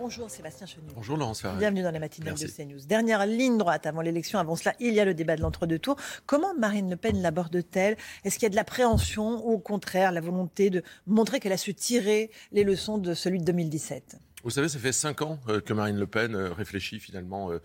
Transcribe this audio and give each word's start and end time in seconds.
Bonjour 0.00 0.30
Sébastien 0.30 0.66
Chenu. 0.66 0.86
Bonjour 0.94 1.18
Laurence 1.18 1.42
Ferrari. 1.42 1.58
Bienvenue 1.58 1.82
dans 1.82 1.90
les 1.90 1.98
matinales 1.98 2.34
Merci. 2.38 2.46
de 2.46 2.50
CNews. 2.50 2.86
Dernière 2.86 3.26
ligne 3.26 3.58
droite 3.58 3.84
avant 3.84 4.00
l'élection. 4.00 4.38
Avant 4.38 4.56
cela, 4.56 4.74
il 4.80 4.94
y 4.94 5.00
a 5.00 5.04
le 5.04 5.12
débat 5.12 5.36
de 5.36 5.42
l'entre-deux 5.42 5.78
tours. 5.78 5.96
Comment 6.24 6.54
Marine 6.54 6.88
Le 6.88 6.96
Pen 6.96 7.20
l'aborde-t-elle? 7.20 7.98
Est-ce 8.24 8.36
qu'il 8.36 8.44
y 8.44 8.46
a 8.46 8.48
de 8.48 8.56
l'appréhension 8.56 9.46
ou 9.46 9.52
au 9.52 9.58
contraire 9.58 10.10
la 10.10 10.22
volonté 10.22 10.70
de 10.70 10.82
montrer 11.06 11.38
qu'elle 11.38 11.52
a 11.52 11.58
su 11.58 11.74
tirer 11.74 12.30
les 12.50 12.64
leçons 12.64 12.96
de 12.96 13.12
celui 13.12 13.40
de 13.40 13.44
2017 13.44 14.16
Vous 14.42 14.48
savez, 14.48 14.70
ça 14.70 14.78
fait 14.78 14.92
cinq 14.92 15.20
ans 15.20 15.38
euh, 15.48 15.60
que 15.60 15.74
Marine 15.74 15.98
Le 15.98 16.06
Pen 16.06 16.34
euh, 16.34 16.50
réfléchit 16.50 16.98
finalement 16.98 17.52
euh, 17.52 17.58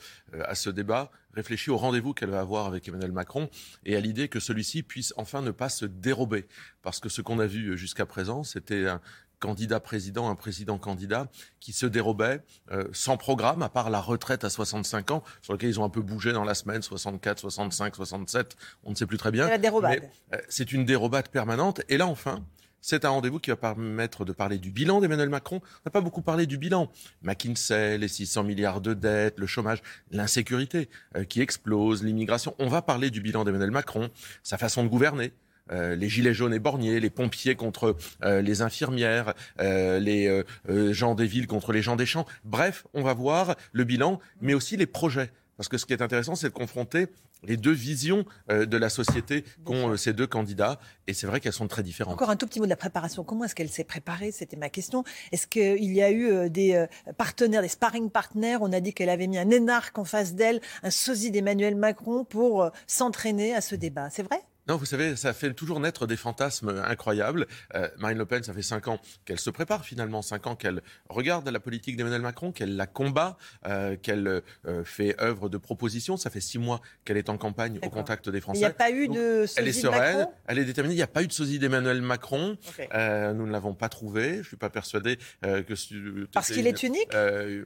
à 0.44 0.55
ce 0.55 0.70
débat, 0.70 1.11
réfléchit 1.36 1.70
au 1.70 1.77
rendez-vous 1.77 2.13
qu'elle 2.13 2.31
va 2.31 2.41
avoir 2.41 2.66
avec 2.66 2.86
Emmanuel 2.86 3.13
Macron 3.13 3.49
et 3.86 3.95
à 3.95 4.02
l'idée 4.02 4.27
que 4.27 4.41
celui-ci 4.41 4.83
puisse 4.83 5.13
enfin 5.16 5.41
ne 5.41 5.52
pas 5.52 5.70
se 5.70 5.86
dérober. 5.86 6.47
Parce 6.81 6.99
que 6.99 7.08
ce 7.08 7.22
qu'on 7.22 7.39
a 7.39 7.47
vu 7.47 7.77
jusqu'à 7.77 8.05
présent, 8.05 8.44
c'était 8.44 8.88
un 8.88 8.99
candidat 9.45 9.80
président, 9.80 10.27
un 10.30 10.35
président 10.35 10.80
candidat 10.80 11.27
qui 11.59 11.72
se 11.72 11.86
dérobait 11.86 12.41
euh, 12.72 12.88
sans 12.94 13.16
programme, 13.16 13.62
à 13.62 13.70
part 13.70 13.92
la 13.92 14.02
retraite 14.02 14.44
à 14.44 14.50
65 14.50 15.11
ans, 15.11 15.23
sur 15.44 15.53
lequel 15.53 15.69
ils 15.69 15.80
ont 15.80 15.83
un 15.83 15.89
peu 15.89 16.02
bougé 16.02 16.33
dans 16.33 16.44
la 16.44 16.56
semaine, 16.56 16.81
64, 16.81 17.39
65, 17.39 17.95
67, 17.95 18.58
on 18.84 18.89
ne 18.89 18.95
sait 18.95 19.06
plus 19.06 19.19
très 19.19 19.30
bien. 19.30 19.45
C'est 19.45 19.52
la 19.52 19.58
dérobade. 19.59 20.09
Euh, 20.34 20.38
c'est 20.50 20.72
une 20.72 20.84
dérobade 20.84 21.30
permanente. 21.30 21.81
Et 21.89 21.97
là, 21.97 22.08
enfin, 22.08 22.44
c'est 22.81 23.06
un 23.06 23.09
rendez-vous 23.09 23.39
qui 23.39 23.52
va 23.52 23.56
permettre 23.56 24.25
de 24.25 24.31
parler 24.31 24.58
du 24.58 24.72
bilan 24.72 25.00
d'Emmanuel 25.00 25.30
Macron. 25.30 25.62
On 25.64 25.81
n'a 25.86 25.91
pas 25.91 26.02
beaucoup 26.02 26.23
parlé 26.23 26.47
du 26.47 26.58
bilan. 26.58 26.91
McKinsey, 27.22 28.00
les 28.00 28.08
600 28.08 28.44
milliards 28.44 28.81
de 28.81 28.95
dettes, 28.95 29.39
le 29.39 29.45
chômage, 29.45 29.84
l'insécurité 30.09 30.89
euh, 31.16 31.23
qui 31.23 31.41
explose, 31.41 32.03
l'immigration. 32.03 32.56
On 32.58 32.67
va 32.67 32.81
parler 32.81 33.12
du 33.12 33.22
bilan 33.22 33.44
d'Emmanuel 33.44 33.72
Macron, 33.72 34.09
sa 34.41 34.58
façon 34.58 34.84
de 34.84 34.89
gouverner. 34.89 35.34
Euh, 35.71 35.95
les 35.95 36.09
gilets 36.09 36.33
jaunes 36.33 36.53
et 36.53 36.59
borniers, 36.59 36.99
les 36.99 37.09
pompiers 37.09 37.55
contre 37.55 37.95
euh, 38.23 38.41
les 38.41 38.61
infirmières, 38.61 39.33
euh, 39.59 39.99
les 39.99 40.27
euh, 40.27 40.44
euh, 40.69 40.94
gens 40.94 41.16
des 41.16 41.25
villes 41.25 41.47
contre 41.47 41.72
les 41.73 41.81
gens 41.81 41.95
des 41.95 42.05
champs. 42.05 42.27
Bref, 42.44 42.85
on 42.94 43.02
va 43.02 43.13
voir 43.16 43.55
le 43.72 43.83
bilan, 43.83 44.19
mais 44.41 44.53
aussi 44.53 44.77
les 44.77 44.85
projets. 44.85 45.31
Parce 45.57 45.69
que 45.69 45.77
ce 45.77 45.85
qui 45.85 45.94
est 45.94 46.02
intéressant, 46.02 46.35
c'est 46.35 46.49
de 46.49 46.53
confronter 46.53 47.07
les 47.44 47.57
deux 47.57 47.72
visions 47.72 48.25
euh, 48.52 48.66
de 48.66 48.77
la 48.77 48.89
société 48.89 49.45
qu'ont 49.63 49.95
ces 49.97 50.13
deux 50.13 50.27
candidats. 50.27 50.80
Et 51.07 51.13
c'est 51.13 51.27
vrai 51.27 51.39
qu'elles 51.39 51.53
sont 51.53 51.67
très 51.67 51.81
différentes. 51.81 52.13
Encore 52.13 52.29
un 52.29 52.35
tout 52.35 52.45
petit 52.45 52.59
mot 52.59 52.66
de 52.66 52.69
la 52.69 52.75
préparation. 52.75 53.23
Comment 53.23 53.45
est-ce 53.45 53.55
qu'elle 53.55 53.69
s'est 53.69 53.85
préparée? 53.85 54.31
C'était 54.31 54.57
ma 54.57 54.69
question. 54.69 55.03
Est-ce 55.31 55.47
qu'il 55.47 55.94
y 55.94 56.02
a 56.03 56.11
eu 56.11 56.50
des 56.50 56.85
partenaires, 57.17 57.61
des 57.61 57.69
sparring 57.69 58.09
partners? 58.09 58.57
On 58.61 58.73
a 58.73 58.81
dit 58.81 58.94
qu'elle 58.94 59.09
avait 59.09 59.27
mis 59.27 59.38
un 59.38 59.50
énarque 59.50 59.97
en 59.97 60.05
face 60.05 60.35
d'elle, 60.35 60.59
un 60.83 60.91
sosie 60.91 61.31
d'Emmanuel 61.31 61.75
Macron 61.75 62.25
pour 62.25 62.69
s'entraîner 62.85 63.55
à 63.55 63.61
ce 63.61 63.75
débat. 63.75 64.09
C'est 64.11 64.23
vrai? 64.23 64.41
Non, 64.67 64.77
vous 64.77 64.85
savez, 64.85 65.16
ça 65.16 65.33
fait 65.33 65.53
toujours 65.53 65.80
naître 65.80 66.08
des 66.08 66.17
fantasmes 66.17 66.81
incroyables. 66.88 67.45
Euh, 67.75 67.88
Marine 67.99 68.17
Le 68.17 68.25
Pen, 68.25 68.41
ça 68.44 68.52
fait 68.53 68.63
cinq 68.63 68.88
ans 68.88 68.99
qu'elle 69.25 69.39
se 69.39 69.49
prépare 69.52 69.85
finalement, 69.85 70.22
cinq 70.23 70.47
ans 70.47 70.55
qu'elle 70.55 70.81
regarde 71.09 71.47
la 71.47 71.59
politique 71.59 71.95
d'Emmanuel 71.97 72.22
Macron, 72.22 72.52
qu'elle 72.52 72.75
la 72.75 72.88
combat, 72.88 73.38
euh, 73.67 73.95
qu'elle 73.95 74.41
euh, 74.66 74.83
fait 74.83 75.19
œuvre 75.22 75.49
de 75.49 75.57
proposition. 75.57 76.17
Ça 76.17 76.30
fait 76.31 76.41
six 76.41 76.57
mois 76.57 76.81
qu'elle 77.03 77.17
est 77.17 77.30
en 77.30 77.38
campagne 77.38 77.80
au 77.83 77.90
contact 77.90 78.28
des 78.29 78.40
Il 78.40 78.41
Français. 78.41 78.59
n'y 78.62 78.66
a 78.66 78.72
pas 78.72 78.90
eu 78.90 79.07
Donc, 79.07 79.17
de 79.17 79.45
Elle 79.56 79.67
est 79.67 79.72
sosie 79.72 79.81
sereine, 79.81 80.17
Macron 80.17 80.34
elle 80.47 80.59
est 80.59 80.66
déterminée. 80.66 80.95
Il 80.95 80.97
n'y 80.97 81.03
a 81.03 81.07
pas 81.07 81.22
eu 81.23 81.28
de 81.28 81.34
sosie 81.34 81.59
d'Emmanuel 81.59 82.01
Macron. 82.01 82.57
Ok. 82.67 82.88
Euh, 82.94 83.34
nous 83.34 83.45
ne 83.45 83.51
l'avons 83.51 83.75
pas 83.75 83.90
trouvé. 83.90 84.38
Je 84.41 84.47
suis 84.47 84.57
pas 84.57 84.69
persuadé 84.72 85.19
euh, 85.45 85.61
que 85.61 85.75
ce- 85.75 86.25
Parce 86.34 86.51
qu'il 86.51 86.66
est 86.66 86.81
unique 86.84 87.13
euh, 87.13 87.66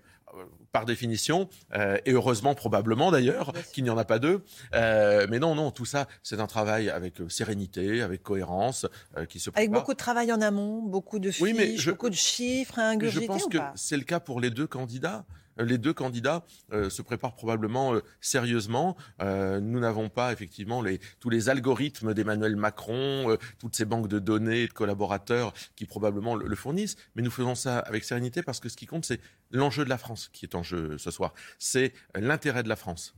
par 0.71 0.85
définition, 0.85 1.49
euh, 1.73 1.97
et 2.05 2.11
heureusement 2.11 2.53
probablement 2.55 3.11
d'ailleurs 3.11 3.53
qu'il 3.73 3.83
n'y 3.83 3.89
en 3.89 3.97
a 3.97 4.05
pas 4.05 4.19
deux. 4.19 4.43
Euh, 4.75 5.25
mais 5.29 5.39
non, 5.39 5.55
non, 5.55 5.71
tout 5.71 5.85
ça, 5.85 6.07
c'est 6.23 6.39
un 6.39 6.47
travail 6.47 6.89
avec 6.89 7.19
euh, 7.21 7.29
sérénité, 7.29 8.01
avec 8.01 8.21
cohérence, 8.23 8.85
euh, 9.17 9.25
qui 9.25 9.39
se 9.39 9.49
Avec 9.49 9.69
prépare. 9.69 9.81
beaucoup 9.81 9.93
de 9.93 9.97
travail 9.97 10.31
en 10.31 10.41
amont, 10.41 10.81
beaucoup 10.83 11.19
de 11.19 11.31
fiches, 11.31 11.41
Oui, 11.41 11.53
mais 11.57 11.75
je- 11.77 11.91
beaucoup 11.91 12.09
de 12.09 12.15
chiffres 12.15 12.77
à 12.79 12.89
Je 12.91 12.95
ingurgiter 12.95 13.27
pense 13.27 13.45
ou 13.45 13.49
que 13.49 13.57
c'est 13.75 13.97
le 13.97 14.03
cas 14.03 14.19
pour 14.19 14.39
les 14.39 14.49
deux 14.51 14.67
candidats. 14.67 15.25
Les 15.59 15.77
deux 15.77 15.93
candidats 15.93 16.45
euh, 16.71 16.89
se 16.89 17.01
préparent 17.01 17.35
probablement 17.35 17.93
euh, 17.93 18.01
sérieusement. 18.21 18.95
Euh, 19.21 19.59
nous 19.59 19.79
n'avons 19.79 20.09
pas 20.09 20.31
effectivement 20.31 20.83
tous 21.19 21.29
les 21.29 21.49
algorithmes 21.49 22.13
d'Emmanuel 22.13 22.55
Macron, 22.55 23.37
toutes 23.59 23.75
ces 23.75 23.85
banques 23.85 24.07
de 24.07 24.19
données 24.19 24.67
de 24.67 24.73
collaborateurs 24.73 25.53
qui 25.75 25.85
probablement 25.85 26.35
le, 26.35 26.55
fournissent, 26.55 26.95
mais 27.15 27.21
nous 27.21 27.31
faisons 27.31 27.55
ça 27.55 27.79
avec 27.79 28.03
sérénité 28.03 28.41
parce 28.41 28.59
que 28.59 28.69
ce 28.69 28.77
qui 28.77 28.85
compte, 28.85 29.05
c'est 29.05 29.19
l'enjeu 29.51 29.83
de 29.83 29.89
la 29.89 29.97
France 29.97 30.29
qui 30.31 30.45
est 30.45 30.55
en 30.55 30.63
jeu 30.63 30.97
ce 30.97 31.11
soir. 31.11 31.33
C'est 31.57 31.93
l'intérêt 32.15 32.63
de 32.63 32.69
la 32.69 32.75
France. 32.75 33.15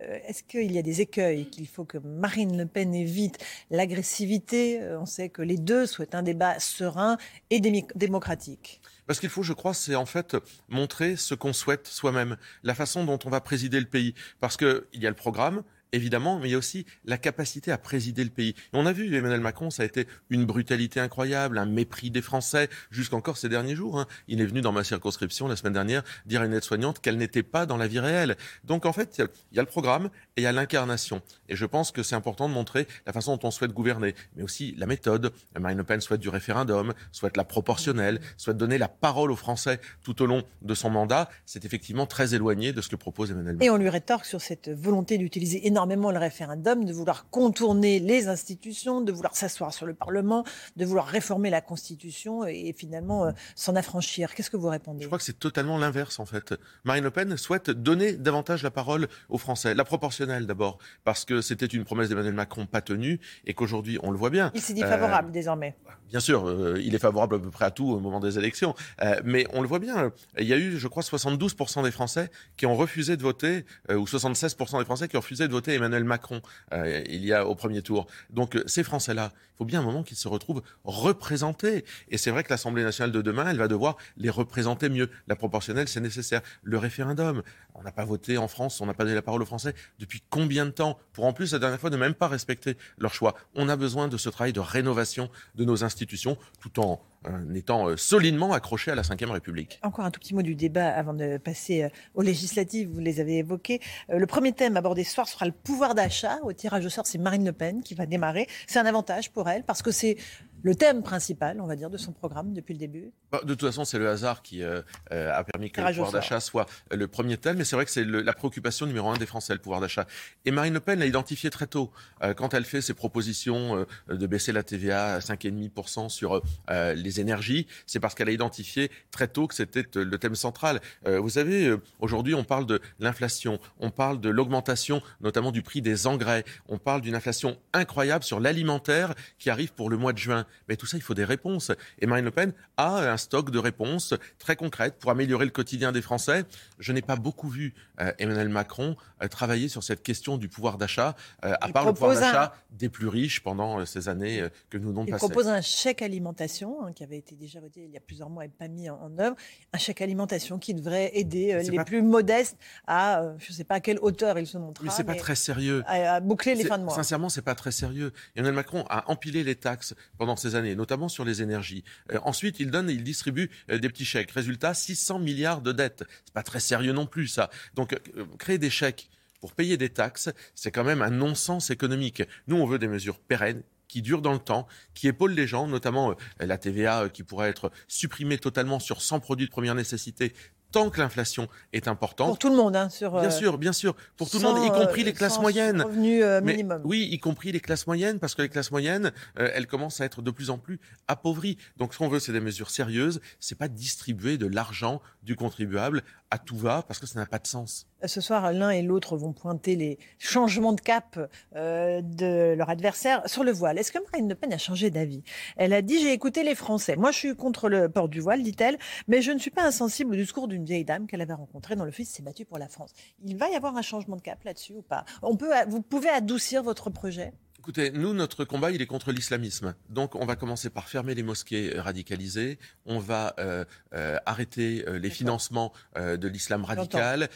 Est-ce 0.00 0.42
qu'il 0.42 0.72
y 0.72 0.78
a 0.78 0.82
des 0.82 1.00
écueils 1.00 1.48
qu'il 1.48 1.68
faut 1.68 1.84
que 1.84 1.98
Marine 1.98 2.56
Le 2.56 2.66
Pen 2.66 2.94
évite 2.94 3.38
L'agressivité, 3.70 4.80
on 4.98 5.06
sait 5.06 5.28
que 5.28 5.42
les 5.42 5.58
deux 5.58 5.86
souhaitent 5.86 6.14
un 6.14 6.22
débat 6.22 6.58
serein 6.58 7.18
et 7.50 7.60
démocratique. 7.94 8.80
Parce 9.06 9.20
qu'il 9.20 9.28
faut, 9.28 9.42
je 9.42 9.52
crois, 9.52 9.74
c'est 9.74 9.94
en 9.94 10.06
fait 10.06 10.36
montrer 10.68 11.16
ce 11.16 11.34
qu'on 11.34 11.52
souhaite 11.52 11.86
soi-même, 11.86 12.36
la 12.62 12.74
façon 12.74 13.04
dont 13.04 13.18
on 13.24 13.30
va 13.30 13.40
présider 13.40 13.80
le 13.80 13.86
pays. 13.86 14.14
Parce 14.40 14.56
qu'il 14.56 14.82
y 14.94 15.06
a 15.06 15.10
le 15.10 15.16
programme, 15.16 15.62
évidemment, 15.92 16.38
mais 16.38 16.48
il 16.48 16.52
y 16.52 16.54
a 16.54 16.58
aussi 16.58 16.86
la 17.04 17.18
capacité 17.18 17.70
à 17.70 17.78
présider 17.78 18.24
le 18.24 18.30
pays. 18.30 18.50
Et 18.50 18.54
on 18.72 18.86
a 18.86 18.92
vu 18.92 19.14
Emmanuel 19.14 19.40
Macron, 19.40 19.70
ça 19.70 19.82
a 19.82 19.86
été 19.86 20.06
une 20.30 20.44
brutalité 20.44 21.00
incroyable, 21.00 21.58
un 21.58 21.66
mépris 21.66 22.10
des 22.10 22.22
Français, 22.22 22.68
jusqu'encore 22.90 23.36
ces 23.36 23.48
derniers 23.48 23.76
jours. 23.76 24.00
hein. 24.00 24.06
Il 24.28 24.40
est 24.40 24.46
venu 24.46 24.60
dans 24.60 24.72
ma 24.72 24.84
circonscription 24.84 25.48
la 25.48 25.56
semaine 25.56 25.74
dernière 25.74 26.02
dire 26.26 26.40
à 26.40 26.46
une 26.46 26.54
aide-soignante 26.54 27.00
qu'elle 27.00 27.18
n'était 27.18 27.42
pas 27.42 27.66
dans 27.66 27.76
la 27.76 27.86
vie 27.86 27.98
réelle. 27.98 28.36
Donc 28.64 28.86
en 28.86 28.92
fait, 28.92 29.18
il 29.18 29.24
y 29.52 29.56
y, 29.56 29.58
a 29.58 29.62
le 29.62 29.68
programme 29.68 30.06
et 30.36 30.40
il 30.40 30.44
y 30.44 30.46
a 30.46 30.52
l'incarnation. 30.52 31.22
Et 31.48 31.56
je 31.56 31.66
pense 31.66 31.92
que 31.92 32.02
c'est 32.02 32.14
important 32.14 32.48
de 32.48 32.54
montrer 32.54 32.86
la 33.06 33.12
façon 33.12 33.36
dont 33.36 33.48
on 33.48 33.50
souhaite 33.50 33.72
gouverner, 33.72 34.14
mais 34.36 34.42
aussi 34.42 34.74
la 34.78 34.86
méthode. 34.86 35.32
Marine 35.58 35.78
Le 35.78 35.84
Pen 35.84 36.00
souhaite 36.00 36.20
du 36.20 36.28
référendum, 36.30 36.94
souhaite 37.12 37.36
la 37.36 37.44
proportionnelle, 37.44 38.20
souhaite 38.36 38.56
donner 38.56 38.78
la 38.78 38.88
parole 38.88 39.30
aux 39.30 39.36
Français 39.36 39.80
tout 40.02 40.22
au 40.22 40.26
long 40.26 40.42
de 40.62 40.74
son 40.74 40.90
mandat. 40.90 41.28
C'est 41.44 41.64
effectivement 41.64 42.06
très 42.06 42.34
éloigné 42.34 42.72
de 42.72 42.80
ce 42.80 42.88
que 42.88 42.96
propose 42.96 43.30
Emmanuel 43.30 43.54
Macron. 43.56 43.66
Et 43.66 43.70
on 43.70 43.76
lui 43.76 43.90
rétorque 43.90 44.24
sur 44.24 44.40
cette 44.40 44.70
volonté 44.70 45.18
d'utiliser 45.18 45.66
énormément 45.66 45.81
le 45.86 46.18
référendum, 46.18 46.84
de 46.84 46.92
vouloir 46.92 47.28
contourner 47.30 48.00
les 48.00 48.28
institutions, 48.28 49.00
de 49.00 49.12
vouloir 49.12 49.36
s'asseoir 49.36 49.72
sur 49.72 49.86
le 49.86 49.94
Parlement, 49.94 50.44
de 50.76 50.84
vouloir 50.84 51.06
réformer 51.06 51.50
la 51.50 51.60
Constitution 51.60 52.44
et 52.46 52.74
finalement 52.76 53.26
euh, 53.26 53.30
s'en 53.54 53.76
affranchir. 53.76 54.34
Qu'est-ce 54.34 54.50
que 54.50 54.56
vous 54.56 54.68
répondez? 54.68 55.02
Je 55.02 55.06
crois 55.06 55.18
que 55.18 55.24
c'est 55.24 55.38
totalement 55.38 55.78
l'inverse 55.78 56.18
en 56.20 56.26
fait. 56.26 56.54
Marine 56.84 57.04
Le 57.04 57.10
Pen 57.10 57.36
souhaite 57.36 57.70
donner 57.70 58.12
davantage 58.12 58.62
la 58.62 58.70
parole 58.70 59.08
aux 59.28 59.38
Français. 59.38 59.74
La 59.74 59.84
proportionnelle 59.84 60.46
d'abord, 60.46 60.78
parce 61.04 61.24
que 61.24 61.40
c'était 61.40 61.66
une 61.66 61.84
promesse 61.84 62.08
d'Emmanuel 62.08 62.34
Macron 62.34 62.66
pas 62.66 62.80
tenue 62.80 63.20
et 63.46 63.54
qu'aujourd'hui 63.54 63.98
on 64.02 64.10
le 64.10 64.18
voit 64.18 64.30
bien. 64.30 64.50
Il 64.54 64.60
s'est 64.60 64.74
dit 64.74 64.82
Euh, 64.82 64.88
favorable 64.88 65.32
désormais. 65.32 65.74
Bien 66.08 66.20
sûr, 66.20 66.46
euh, 66.46 66.78
il 66.82 66.94
est 66.94 66.98
favorable 66.98 67.36
à 67.36 67.38
peu 67.38 67.50
près 67.50 67.64
à 67.64 67.70
tout 67.70 67.88
au 67.90 67.98
moment 67.98 68.20
des 68.20 68.38
élections. 68.38 68.74
Euh, 69.02 69.20
mais 69.24 69.46
on 69.52 69.62
le 69.62 69.68
voit 69.68 69.78
bien, 69.78 69.96
euh, 70.04 70.10
il 70.38 70.46
y 70.46 70.52
a 70.52 70.58
eu, 70.58 70.76
je 70.76 70.88
crois, 70.88 71.02
72% 71.02 71.82
des 71.82 71.90
Français 71.90 72.30
qui 72.56 72.66
ont 72.66 72.76
refusé 72.76 73.16
de 73.16 73.22
voter, 73.22 73.64
euh, 73.90 73.96
ou 73.96 74.04
76% 74.04 74.78
des 74.78 74.84
Français 74.84 75.08
qui 75.08 75.16
ont 75.16 75.20
refusé 75.20 75.48
de 75.48 75.52
voter 75.52 75.71
Emmanuel 75.74 76.04
Macron 76.04 76.42
euh, 76.72 77.02
il 77.08 77.24
y 77.24 77.32
a 77.32 77.46
au 77.46 77.54
premier 77.54 77.82
tour. 77.82 78.06
Donc 78.30 78.56
euh, 78.56 78.62
ces 78.66 78.82
Français-là, 78.82 79.32
il 79.34 79.58
faut 79.58 79.64
bien 79.64 79.80
un 79.80 79.84
moment 79.84 80.02
qu'ils 80.02 80.16
se 80.16 80.28
retrouvent 80.28 80.62
représentés. 80.84 81.84
Et 82.08 82.18
c'est 82.18 82.30
vrai 82.30 82.44
que 82.44 82.50
l'Assemblée 82.50 82.82
nationale 82.82 83.12
de 83.12 83.22
demain, 83.22 83.48
elle 83.48 83.58
va 83.58 83.68
devoir 83.68 83.96
les 84.16 84.30
représenter 84.30 84.88
mieux. 84.88 85.10
La 85.26 85.36
proportionnelle, 85.36 85.88
c'est 85.88 86.00
nécessaire. 86.00 86.42
Le 86.62 86.78
référendum, 86.78 87.42
on 87.74 87.82
n'a 87.82 87.92
pas 87.92 88.04
voté 88.04 88.38
en 88.38 88.48
France, 88.48 88.80
on 88.80 88.86
n'a 88.86 88.94
pas 88.94 89.04
donné 89.04 89.14
la 89.14 89.22
parole 89.22 89.42
aux 89.42 89.46
Français 89.46 89.74
depuis 89.98 90.22
combien 90.30 90.66
de 90.66 90.70
temps 90.70 90.98
Pour 91.12 91.24
en 91.24 91.32
plus, 91.32 91.52
la 91.52 91.58
dernière 91.58 91.80
fois, 91.80 91.90
ne 91.90 91.96
même 91.96 92.14
pas 92.14 92.28
respecter 92.28 92.76
leur 92.98 93.14
choix. 93.14 93.34
On 93.54 93.68
a 93.68 93.76
besoin 93.76 94.08
de 94.08 94.16
ce 94.16 94.28
travail 94.28 94.52
de 94.52 94.60
rénovation 94.60 95.30
de 95.54 95.64
nos 95.64 95.84
institutions, 95.84 96.36
tout 96.60 96.80
en 96.80 97.02
euh, 97.26 97.54
étant 97.54 97.88
euh, 97.88 97.96
solidement 97.96 98.52
accroché 98.52 98.90
à 98.90 98.94
la 98.94 99.02
Ve 99.02 99.30
République. 99.30 99.78
Encore 99.82 100.04
un 100.04 100.10
tout 100.10 100.20
petit 100.20 100.34
mot 100.34 100.42
du 100.42 100.54
débat 100.54 100.88
avant 100.88 101.14
de 101.14 101.38
passer 101.38 101.84
euh, 101.84 101.88
aux 102.14 102.22
législatives, 102.22 102.88
vous 102.90 103.00
les 103.00 103.20
avez 103.20 103.38
évoqués. 103.38 103.80
Euh, 104.10 104.18
Le 104.18 104.26
premier 104.26 104.52
thème 104.52 104.76
abordé 104.76 105.04
ce 105.04 105.14
soir 105.14 105.28
sera 105.28 105.46
le 105.46 105.52
pouvoir 105.52 105.94
d'achat. 105.94 106.38
Au 106.42 106.52
tirage 106.52 106.84
au 106.86 106.88
sort, 106.88 107.06
c'est 107.06 107.18
Marine 107.18 107.44
Le 107.44 107.52
Pen 107.52 107.82
qui 107.82 107.94
va 107.94 108.06
démarrer. 108.06 108.46
C'est 108.66 108.78
un 108.78 108.86
avantage 108.86 109.30
pour 109.30 109.48
elle 109.48 109.64
parce 109.64 109.82
que 109.82 109.90
c'est 109.90 110.16
le 110.62 110.74
thème 110.74 111.02
principal, 111.02 111.60
on 111.60 111.66
va 111.66 111.76
dire, 111.76 111.90
de 111.90 111.96
son 111.96 112.12
programme 112.12 112.52
depuis 112.54 112.72
le 112.74 112.78
début 112.78 113.12
bah, 113.30 113.40
De 113.44 113.54
toute 113.54 113.68
façon, 113.68 113.84
c'est 113.84 113.98
le 113.98 114.08
hasard 114.08 114.42
qui 114.42 114.62
euh, 114.62 114.82
euh, 115.12 115.32
a 115.32 115.44
permis 115.44 115.70
que 115.70 115.80
le 115.80 115.88
pouvoir 115.88 116.12
d'achat 116.12 116.40
soit 116.40 116.66
euh, 116.92 116.96
le 116.96 117.08
premier 117.08 117.36
thème, 117.36 117.56
mais 117.56 117.64
c'est 117.64 117.76
vrai 117.76 117.84
que 117.84 117.90
c'est 117.90 118.04
la 118.04 118.32
préoccupation 118.32 118.86
numéro 118.86 119.10
un 119.10 119.16
des 119.16 119.26
Français, 119.26 119.52
le 119.52 119.60
pouvoir 119.60 119.80
d'achat. 119.80 120.06
Et 120.44 120.50
Marine 120.50 120.74
Le 120.74 120.80
Pen 120.80 120.98
l'a 120.98 121.06
identifié 121.06 121.50
très 121.50 121.66
tôt. 121.66 121.90
quand 122.36 122.54
elle 122.54 122.64
fait 122.64 122.80
ses 122.80 122.94
propositions 122.94 123.86
de 124.08 124.26
baisser 124.26 124.52
la 124.52 124.62
TVA 124.62 125.14
à 125.14 125.18
5,5% 125.18 126.08
sur 126.08 126.42
les 126.68 127.20
énergies, 127.20 127.66
c'est 127.86 128.00
parce 128.00 128.14
qu'elle 128.14 128.28
a 128.28 128.32
identifié 128.32 128.90
très 129.10 129.28
tôt 129.28 129.46
que 129.46 129.54
c'était 129.54 129.84
le 129.94 130.18
thème 130.18 130.34
central. 130.34 130.80
vous 131.06 131.30
savez, 131.30 131.74
aujourd'hui, 132.00 132.34
on 132.34 132.44
parle 132.44 132.66
de 132.66 132.80
l'inflation, 133.00 133.58
on 133.80 133.90
parle 133.90 134.20
de 134.20 134.28
l'augmentation 134.28 135.02
notamment 135.20 135.52
du 135.52 135.62
prix 135.62 135.82
des 135.82 136.06
engrais, 136.06 136.44
on 136.68 136.78
parle 136.78 137.00
d'une 137.00 137.14
inflation 137.14 137.56
incroyable 137.72 138.24
sur 138.24 138.40
l'alimentaire 138.40 139.14
qui 139.38 139.50
arrive 139.50 139.72
pour 139.72 139.90
le 139.90 139.96
mois 139.96 140.12
de 140.12 140.18
juin. 140.18 140.46
Mais 140.68 140.76
tout 140.76 140.86
ça, 140.86 140.96
il 140.96 141.02
faut 141.02 141.14
des 141.14 141.24
réponses. 141.24 141.72
Et 142.00 142.06
Marine 142.06 142.24
Le 142.24 142.30
Pen 142.30 142.52
a 142.76 143.10
un 143.10 143.16
stock 143.16 143.50
de 143.50 143.58
réponses 143.58 144.14
très 144.38 144.56
concrètes 144.56 144.96
pour 144.98 145.10
améliorer 145.10 145.44
le 145.44 145.50
quotidien 145.50 145.92
des 145.92 146.02
Français. 146.02 146.44
Je 146.78 146.92
n'ai 146.92 147.02
pas 147.02 147.16
beaucoup 147.16 147.48
vu 147.48 147.74
euh, 148.00 148.12
Emmanuel 148.18 148.48
Macron 148.48 148.96
euh, 149.22 149.28
travailler 149.28 149.68
sur 149.68 149.82
cette 149.82 150.02
question 150.02 150.38
du 150.38 150.48
pouvoir 150.48 150.78
d'achat, 150.78 151.14
euh, 151.44 151.54
à 151.60 151.68
part 151.68 151.86
le 151.86 151.92
pouvoir 151.92 152.14
d'achat 152.14 152.54
des 152.70 152.88
plus 152.88 153.08
riches 153.08 153.42
pendant 153.42 153.84
ces 153.86 154.08
années 154.08 154.42
que 154.70 154.78
nous 154.78 154.88
n'avons 154.88 155.06
pas. 155.06 155.12
Il 155.12 155.18
propose 155.18 155.48
un 155.48 155.60
chèque 155.60 156.02
alimentation 156.02 156.84
hein, 156.84 156.92
qui 156.92 157.04
avait 157.04 157.18
été 157.18 157.34
déjà 157.34 157.60
voté 157.60 157.84
il 157.84 157.90
y 157.90 157.96
a 157.96 158.00
plusieurs 158.00 158.30
mois 158.30 158.44
et 158.44 158.48
pas 158.48 158.68
mis 158.68 158.88
en, 158.88 159.18
œuvre. 159.18 159.36
Un 159.72 159.78
chèque 159.78 160.00
alimentation 160.00 160.58
qui 160.58 160.74
devrait 160.74 161.10
aider 161.14 161.60
les 161.62 161.84
plus 161.84 162.02
modestes 162.02 162.56
à, 162.86 163.22
je 163.38 163.50
ne 163.50 163.56
sais 163.56 163.64
pas 163.64 163.76
à 163.76 163.80
quelle 163.80 163.98
hauteur 164.00 164.38
il 164.38 164.46
se 164.46 164.58
montrera. 164.58 164.86
Mais 164.86 164.92
c'est 164.94 165.04
pas 165.04 165.14
très 165.14 165.34
sérieux. 165.34 165.82
À, 165.86 166.20
boucler 166.20 166.54
les 166.54 166.64
fins 166.64 166.78
de 166.78 166.84
mois. 166.84 166.94
Sincèrement, 166.94 167.28
c'est 167.28 167.42
pas 167.42 167.54
très 167.54 167.72
sérieux. 167.72 168.12
Emmanuel 168.36 168.54
Macron 168.54 168.84
a 168.88 169.10
empilé 169.10 169.44
les 169.44 169.54
taxes 169.54 169.94
pendant 170.18 170.36
années, 170.54 170.74
notamment 170.74 171.08
sur 171.08 171.24
les 171.24 171.42
énergies. 171.42 171.84
Euh, 172.12 172.18
ensuite, 172.24 172.60
il 172.60 172.70
donne 172.70 172.90
il 172.90 173.04
distribue 173.04 173.50
euh, 173.70 173.78
des 173.78 173.88
petits 173.88 174.04
chèques. 174.04 174.30
Résultat, 174.30 174.74
600 174.74 175.18
milliards 175.18 175.60
de 175.60 175.72
dettes. 175.72 176.04
C'est 176.24 176.34
pas 176.34 176.42
très 176.42 176.60
sérieux 176.60 176.92
non 176.92 177.06
plus, 177.06 177.28
ça. 177.28 177.50
Donc, 177.74 177.92
euh, 177.92 178.24
créer 178.38 178.58
des 178.58 178.70
chèques 178.70 179.10
pour 179.40 179.52
payer 179.52 179.76
des 179.76 179.88
taxes, 179.88 180.30
c'est 180.54 180.70
quand 180.70 180.84
même 180.84 181.02
un 181.02 181.10
non-sens 181.10 181.70
économique. 181.70 182.22
Nous, 182.46 182.56
on 182.56 182.66
veut 182.66 182.78
des 182.78 182.88
mesures 182.88 183.18
pérennes 183.18 183.62
qui 183.88 184.00
durent 184.00 184.22
dans 184.22 184.32
le 184.32 184.38
temps, 184.38 184.66
qui 184.94 185.08
épaulent 185.08 185.34
les 185.34 185.46
gens, 185.46 185.66
notamment 185.66 186.14
la 186.38 186.56
TVA 186.56 187.10
qui 187.10 187.24
pourrait 187.24 187.50
être 187.50 187.70
supprimée 187.88 188.38
totalement 188.38 188.78
sur 188.78 189.02
100 189.02 189.20
produits 189.20 189.46
de 189.46 189.50
première 189.50 189.74
nécessité 189.74 190.32
tant 190.72 190.90
que 190.90 191.00
l'inflation 191.00 191.48
est 191.72 191.86
importante. 191.86 192.28
Pour 192.28 192.38
tout 192.38 192.48
le 192.48 192.56
monde, 192.56 192.74
hein, 192.74 192.88
sur. 192.88 193.20
Bien 193.20 193.30
sûr, 193.30 193.58
bien 193.58 193.72
sûr, 193.72 193.94
pour 194.16 194.28
tout 194.28 194.38
le 194.38 194.44
monde, 194.44 194.64
y 194.64 194.70
compris 194.70 195.04
les 195.04 195.12
classes 195.12 195.38
moyennes. 195.38 195.82
Revenu 195.82 196.22
minimum. 196.42 196.82
oui, 196.84 197.08
y 197.10 197.18
compris 197.20 197.52
les 197.52 197.60
classes 197.60 197.86
moyennes, 197.86 198.18
parce 198.18 198.34
que 198.34 198.42
les 198.42 198.48
classes 198.48 198.70
moyennes, 198.70 199.12
elles 199.36 199.66
commencent 199.66 200.00
à 200.00 200.04
être 200.04 200.22
de 200.22 200.30
plus 200.30 200.50
en 200.50 200.58
plus 200.58 200.80
appauvries. 201.06 201.58
Donc, 201.76 201.94
ce 201.94 201.98
qu'on 201.98 202.08
veut, 202.08 202.18
c'est 202.18 202.32
des 202.32 202.40
mesures 202.40 202.70
sérieuses. 202.70 203.20
C'est 203.38 203.58
pas 203.58 203.68
distribuer 203.68 204.38
de 204.38 204.46
l'argent 204.46 205.00
du 205.22 205.36
contribuable 205.36 206.02
à 206.30 206.38
tout 206.38 206.56
va, 206.56 206.82
parce 206.82 206.98
que 206.98 207.06
ça 207.06 207.18
n'a 207.20 207.26
pas 207.26 207.38
de 207.38 207.46
sens. 207.46 207.86
Ce 208.04 208.20
soir, 208.20 208.52
l'un 208.52 208.70
et 208.70 208.82
l'autre 208.82 209.16
vont 209.16 209.32
pointer 209.32 209.76
les 209.76 209.98
changements 210.18 210.72
de 210.72 210.80
cap 210.80 211.18
euh, 211.54 212.00
de 212.02 212.54
leur 212.54 212.68
adversaire 212.68 213.22
sur 213.28 213.44
le 213.44 213.52
voile. 213.52 213.78
Est-ce 213.78 213.92
que 213.92 213.98
Marine 214.10 214.28
Le 214.28 214.34
Pen 214.34 214.52
a 214.52 214.58
changé 214.58 214.90
d'avis? 214.90 215.22
Elle 215.56 215.72
a 215.72 215.82
dit 215.82 216.00
J'ai 216.00 216.12
écouté 216.12 216.42
les 216.42 216.54
Français. 216.54 216.96
Moi, 216.96 217.12
je 217.12 217.18
suis 217.18 217.36
contre 217.36 217.68
le 217.68 217.88
port 217.88 218.08
du 218.08 218.20
voile, 218.20 218.42
dit-elle, 218.42 218.78
mais 219.06 219.22
je 219.22 219.30
ne 219.30 219.38
suis 219.38 219.50
pas 219.50 219.64
insensible 219.64 220.12
au 220.12 220.16
discours 220.16 220.48
d'une 220.48 220.64
vieille 220.64 220.84
dame 220.84 221.06
qu'elle 221.06 221.20
avait 221.20 221.32
rencontrée 221.32 221.76
dans 221.76 221.84
le 221.84 221.92
fils 221.92 222.10
s'est 222.10 222.22
battu 222.22 222.44
pour 222.44 222.58
la 222.58 222.68
France. 222.68 222.92
Il 223.24 223.36
va 223.36 223.48
y 223.48 223.54
avoir 223.54 223.76
un 223.76 223.82
changement 223.82 224.16
de 224.16 224.22
cap 224.22 224.42
là-dessus 224.44 224.74
ou 224.74 224.82
pas? 224.82 225.04
On 225.22 225.36
peut, 225.36 225.52
Vous 225.68 225.80
pouvez 225.80 226.08
adoucir 226.08 226.62
votre 226.62 226.90
projet? 226.90 227.32
Écoutez, 227.62 227.92
nous, 227.92 228.12
notre 228.12 228.44
combat, 228.44 228.72
il 228.72 228.82
est 228.82 228.86
contre 228.86 229.12
l'islamisme. 229.12 229.76
Donc, 229.88 230.16
on 230.16 230.26
va 230.26 230.34
commencer 230.34 230.68
par 230.68 230.88
fermer 230.88 231.14
les 231.14 231.22
mosquées 231.22 231.78
radicalisées. 231.78 232.58
On 232.86 232.98
va 232.98 233.36
euh, 233.38 233.64
euh, 233.94 234.18
arrêter 234.26 234.84
euh, 234.88 234.98
les 234.98 235.10
financements 235.10 235.72
de 235.96 236.26
l'islam 236.26 236.64
radical. 236.64 237.28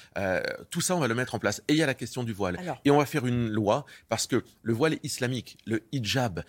tout 0.70 0.80
ça, 0.80 0.96
on 0.96 0.98
va 0.98 1.06
le 1.06 1.14
mettre 1.14 1.36
en 1.36 1.38
place. 1.38 1.62
Et 1.68 1.74
il 1.74 1.78
y 1.78 1.82
a 1.84 1.86
la 1.86 1.94
question 1.94 2.24
du 2.24 2.32
voile. 2.32 2.58
Et 2.84 2.90
on 2.90 2.98
va 2.98 3.06
faire 3.06 3.24
une 3.24 3.50
loi 3.50 3.86
parce 4.08 4.26
que 4.26 4.42
le 4.62 4.72
voile 4.72 4.96
islamique, 5.04 5.58
le 5.64 5.84
hijab, 5.92 6.42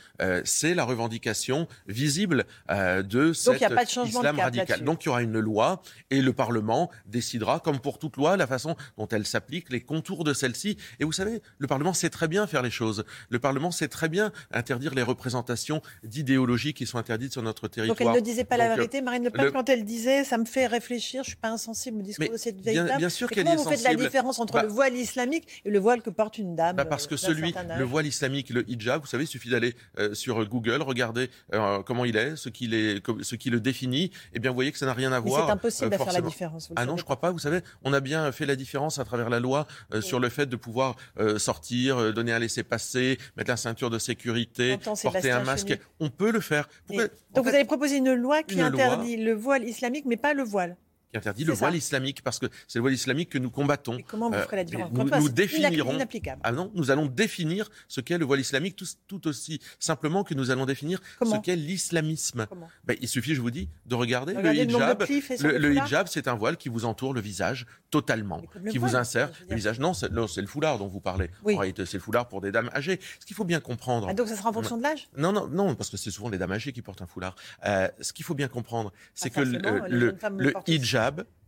c'est 0.43 0.73
la 0.73 0.83
revendication 0.83 1.67
visible 1.85 2.45
de 2.67 3.31
cet 3.31 3.61
islam 4.05 4.39
radical. 4.39 4.83
Donc, 4.83 5.03
il 5.03 5.07
y 5.07 5.09
aura 5.09 5.21
une 5.21 5.39
loi 5.39 5.83
et 6.09 6.23
le 6.23 6.33
Parlement 6.33 6.89
décidera, 7.05 7.59
comme 7.59 7.79
pour 7.79 7.99
toute 7.99 8.17
loi, 8.17 8.37
la 8.37 8.47
façon 8.47 8.75
dont 8.97 9.07
elle 9.09 9.27
s'applique, 9.27 9.69
les 9.69 9.81
contours 9.81 10.23
de 10.23 10.33
celle-ci. 10.33 10.77
Et 10.99 11.03
vous 11.03 11.11
savez, 11.11 11.43
le 11.59 11.67
Parlement 11.67 11.93
sait 11.93 12.09
très 12.09 12.27
bien 12.27 12.47
faire 12.47 12.63
les 12.63 12.71
choses. 12.71 13.05
Le 13.29 13.37
Parlement 13.37 13.66
c'est 13.71 13.87
très 13.87 14.09
bien 14.09 14.31
interdire 14.51 14.93
les 14.93 15.03
représentations 15.03 15.81
d'idéologies 16.03 16.73
qui 16.73 16.85
sont 16.85 16.97
interdites 16.97 17.33
sur 17.33 17.43
notre 17.43 17.67
territoire. 17.67 17.97
Donc 17.97 18.07
elle 18.07 18.21
ne 18.21 18.25
disait 18.25 18.43
pas 18.43 18.57
la 18.57 18.75
vérité, 18.75 19.01
Marine 19.01 19.23
Le 19.23 19.29
Pen, 19.29 19.51
quand 19.51 19.69
elle 19.69 19.85
disait 19.85 20.23
ça 20.23 20.37
me 20.37 20.45
fait 20.45 20.67
réfléchir, 20.67 21.23
je 21.23 21.29
ne 21.29 21.31
suis 21.31 21.35
pas 21.35 21.49
insensible 21.49 21.99
au 21.99 22.01
discours 22.01 22.31
de 22.31 22.37
cette 22.37 22.59
vieille 22.61 22.81
bien, 22.81 22.97
Bien 22.97 23.09
sûr 23.09 23.29
qu'elle 23.29 23.47
est 23.47 23.51
Comment 23.51 23.63
vous 23.63 23.69
faites 23.69 23.83
la 23.83 23.95
différence 23.95 24.39
entre 24.39 24.53
bah 24.53 24.63
le 24.63 24.69
voile 24.69 24.95
islamique 24.95 25.61
et 25.65 25.69
le 25.69 25.79
voile 25.79 26.01
que 26.01 26.09
porte 26.09 26.37
une 26.37 26.55
dame 26.55 26.75
bah 26.75 26.85
Parce 26.85 27.07
que 27.07 27.15
euh, 27.15 27.17
celui, 27.17 27.53
le 27.77 27.83
voile 27.83 28.05
islamique, 28.05 28.49
le 28.49 28.69
hijab, 28.69 29.01
vous 29.01 29.07
savez, 29.07 29.23
il 29.23 29.27
suffit 29.27 29.49
d'aller 29.49 29.75
euh, 29.99 30.13
sur 30.13 30.43
Google, 30.45 30.81
regarder 30.81 31.29
euh, 31.53 31.81
comment 31.83 32.05
il 32.05 32.17
est, 32.17 32.35
ce 32.35 32.49
qui, 32.49 32.73
est, 32.73 33.01
ce 33.21 33.35
qui 33.35 33.49
le 33.49 33.59
définit, 33.59 34.11
et 34.33 34.39
bien 34.39 34.51
vous 34.51 34.55
voyez 34.55 34.71
que 34.71 34.77
ça 34.77 34.85
n'a 34.85 34.93
rien 34.93 35.11
à 35.11 35.19
voir. 35.19 35.45
C'est 35.45 35.51
impossible 35.51 35.89
de 35.91 35.97
faire 35.97 36.13
la 36.13 36.21
différence. 36.21 36.69
ah 36.75 36.85
non, 36.85 36.97
je 36.97 37.03
crois 37.03 37.19
pas. 37.19 37.31
Vous 37.31 37.39
savez, 37.39 37.61
on 37.83 37.93
a 37.93 37.99
bien 37.99 38.31
fait 38.31 38.45
la 38.45 38.55
différence 38.55 38.99
à 38.99 39.05
travers 39.05 39.29
la 39.29 39.39
loi 39.39 39.67
sur 40.01 40.19
le 40.19 40.29
fait 40.29 40.47
de 40.47 40.55
pouvoir 40.55 40.95
sortir, 41.37 42.13
donner 42.13 42.31
un 42.31 42.39
laisser-passer, 42.39 43.17
mettre 43.35 43.49
la 43.49 43.56
ceinture 43.57 43.89
de 43.89 43.99
sécurité, 43.99 44.77
porter 45.01 45.31
un 45.31 45.43
masque. 45.43 45.77
On 45.99 46.09
peut 46.09 46.31
le 46.31 46.39
faire. 46.39 46.69
donc 46.89 47.09
vous 47.35 47.49
avez 47.49 47.65
proposé 47.65 47.97
une 47.97 48.13
loi 48.13 48.43
qui 48.43 48.61
interdit 48.61 49.17
le 49.17 49.33
voile 49.33 49.63
islamique, 49.63 50.05
mais 50.05 50.17
pas 50.17 50.33
le 50.33 50.43
voile 50.43 50.77
qui 51.11 51.17
interdit 51.17 51.43
le 51.45 51.53
voile 51.53 51.75
islamique 51.75 52.21
parce 52.21 52.39
que 52.39 52.47
c'est 52.67 52.79
le 52.79 52.81
voile 52.81 52.93
islamique 52.93 53.29
que 53.29 53.37
nous 53.37 53.49
combattons. 53.49 53.97
comment 54.07 54.29
vous 54.29 54.35
euh, 54.35 54.43
ferez 54.43 54.57
la 54.57 54.63
différence 54.63 54.91
Nous, 54.91 55.29
définirons. 55.29 55.97
Ah 56.43 56.51
non, 56.51 56.71
nous 56.75 56.91
allons 56.91 57.05
définir 57.05 57.69
ce 57.87 58.01
qu'est 58.01 58.17
le 58.17 58.25
voile 58.25 58.41
islamique 58.41 58.75
tout, 58.75 58.85
tout, 59.07 59.27
aussi 59.27 59.59
simplement 59.79 60.23
que 60.23 60.33
nous 60.33 60.51
allons 60.51 60.65
définir 60.65 61.01
ce 61.21 61.37
qu'est 61.37 61.55
l'islamisme. 61.55 62.47
Ben, 62.83 62.97
il 63.01 63.07
suffit, 63.07 63.35
je 63.35 63.41
vous 63.41 63.51
dis, 63.51 63.69
de 63.85 63.95
regarder, 63.95 64.33
le 64.33 64.53
hijab. 64.53 65.05
Le, 65.41 65.75
hijab, 65.75 66.07
c'est 66.07 66.27
un 66.27 66.35
voile 66.35 66.57
qui 66.57 66.69
vous 66.69 66.85
entoure 66.85 67.13
le 67.13 67.21
visage 67.21 67.65
totalement, 67.89 68.41
qui 68.69 68.77
vous 68.77 68.95
insère 68.95 69.31
le 69.49 69.55
visage. 69.55 69.79
Non, 69.79 69.93
c'est 69.93 70.11
le 70.11 70.47
foulard 70.47 70.77
dont 70.77 70.87
vous 70.87 71.01
parlez. 71.01 71.29
En 71.45 71.57
réalité, 71.57 71.85
c'est 71.85 71.97
le 71.97 72.03
foulard 72.03 72.27
pour 72.27 72.41
des 72.41 72.51
dames 72.51 72.69
âgées. 72.75 72.99
Ce 73.19 73.25
qu'il 73.25 73.35
faut 73.35 73.45
bien 73.45 73.59
comprendre. 73.59 74.07
Ah, 74.09 74.13
donc 74.13 74.27
ça 74.27 74.35
sera 74.35 74.49
en 74.49 74.53
fonction 74.53 74.77
de 74.77 74.83
l'âge 74.83 75.07
Non, 75.15 75.31
non, 75.31 75.47
non, 75.47 75.75
parce 75.75 75.89
que 75.89 75.97
c'est 75.97 76.11
souvent 76.11 76.29
les 76.29 76.37
dames 76.37 76.51
âgées 76.51 76.73
qui 76.73 76.81
portent 76.81 77.01
un 77.01 77.07
foulard. 77.07 77.35
Euh, 77.65 77.87
ce 78.01 78.11
qu'il 78.11 78.25
faut 78.25 78.35
bien 78.35 78.47
comprendre, 78.47 78.91
c'est 79.15 79.29
que 79.29 79.39
le, 79.39 80.15
le 80.37 80.53
hijab 80.67 80.96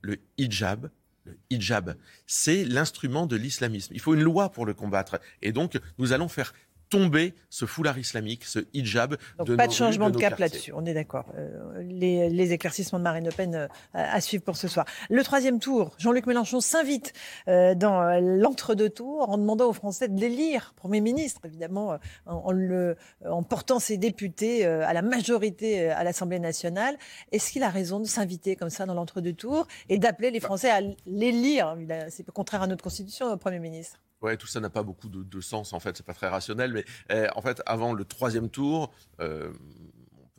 le 0.02 0.20
hijab, 0.38 0.90
le 1.26 1.38
hijab, 1.50 1.96
c'est 2.28 2.66
l'instrument 2.66 3.26
de 3.26 3.36
l'islamisme. 3.36 3.94
Il 3.94 4.00
faut 4.00 4.14
une 4.14 4.22
loi 4.22 4.52
pour 4.52 4.66
le 4.66 4.74
combattre. 4.74 5.20
Et 5.42 5.52
donc, 5.52 5.80
nous 5.98 6.14
allons 6.14 6.28
faire 6.28 6.54
tomber 6.90 7.34
ce 7.50 7.66
foulard 7.66 7.98
islamique, 7.98 8.46
ce 8.46 8.60
hijab. 8.74 9.16
Donc 9.38 9.56
pas 9.56 9.68
de 9.68 9.74
changement 9.74 10.10
de, 10.10 10.18
cap 10.18 10.38
là-dessus, 10.38 10.72
on 10.74 10.86
est 10.86 10.94
d'accord. 10.94 11.26
Euh, 11.38 11.82
les, 11.84 12.52
éclaircissements 12.52 13.00
de 13.00 13.04
Marine 13.04 13.26
Le 13.26 13.32
Pen 13.32 13.56
euh, 13.56 13.68
à 13.94 14.20
suivre 14.22 14.44
pour 14.44 14.58
ce 14.58 14.68
soir. 14.68 14.86
Le 15.10 15.24
troisième 15.24 15.60
tour, 15.60 15.92
Jean-Luc 15.98 16.26
Mélenchon 16.26 16.62
s'invite 16.62 17.14
euh, 17.48 17.76
dans 17.76 18.20
l'entre-deux 18.20 18.90
tours 18.90 19.30
en 19.30 19.38
demandant 19.38 19.70
aux 19.70 19.74
Français 19.74 20.08
de 20.08 20.20
l'élire 20.20 20.74
Premier 20.76 21.02
ministre, 21.02 21.42
évidemment, 21.46 21.98
en, 22.26 22.52
le, 22.52 22.96
en 23.26 23.44
portant 23.44 23.80
ses 23.80 23.98
députés 23.98 24.66
à 24.66 24.94
la 24.94 25.02
majorité 25.02 25.90
à 25.90 26.04
l'Assemblée 26.04 26.40
nationale. 26.40 26.98
Est-ce 27.32 27.52
qu'il 27.52 27.64
a 27.64 27.70
raison 27.70 28.00
de 28.00 28.06
s'inviter 28.06 28.56
comme 28.56 28.70
ça 28.70 28.86
dans 28.86 28.94
l'entre-deux 28.94 29.34
tours 29.34 29.68
et 29.90 29.98
d'appeler 29.98 30.32
les 30.32 30.40
Français 30.40 30.70
à 30.70 30.82
l'élire? 31.06 31.76
C'est 32.10 32.26
contraire 32.32 32.64
à 32.64 32.68
notre 32.68 32.84
Constitution, 32.84 33.38
Premier 33.38 33.60
ministre. 33.60 34.00
Ouais, 34.22 34.36
tout 34.38 34.48
ça 34.48 34.60
n'a 34.60 34.70
pas 34.70 34.84
beaucoup 34.84 35.08
de, 35.08 35.42
sens 35.42 35.72
en 35.74 35.80
fait, 35.80 35.96
c'est 35.96 36.06
pas 36.06 36.14
très 36.14 36.28
rationnel, 36.28 36.74
mais 36.74 36.86
eh, 37.10 37.28
en 37.36 37.42
fait, 37.42 37.62
avant 37.66 37.94
le 37.94 38.04
troisième 38.04 38.50
tour, 38.50 38.92
euh, 39.22 39.52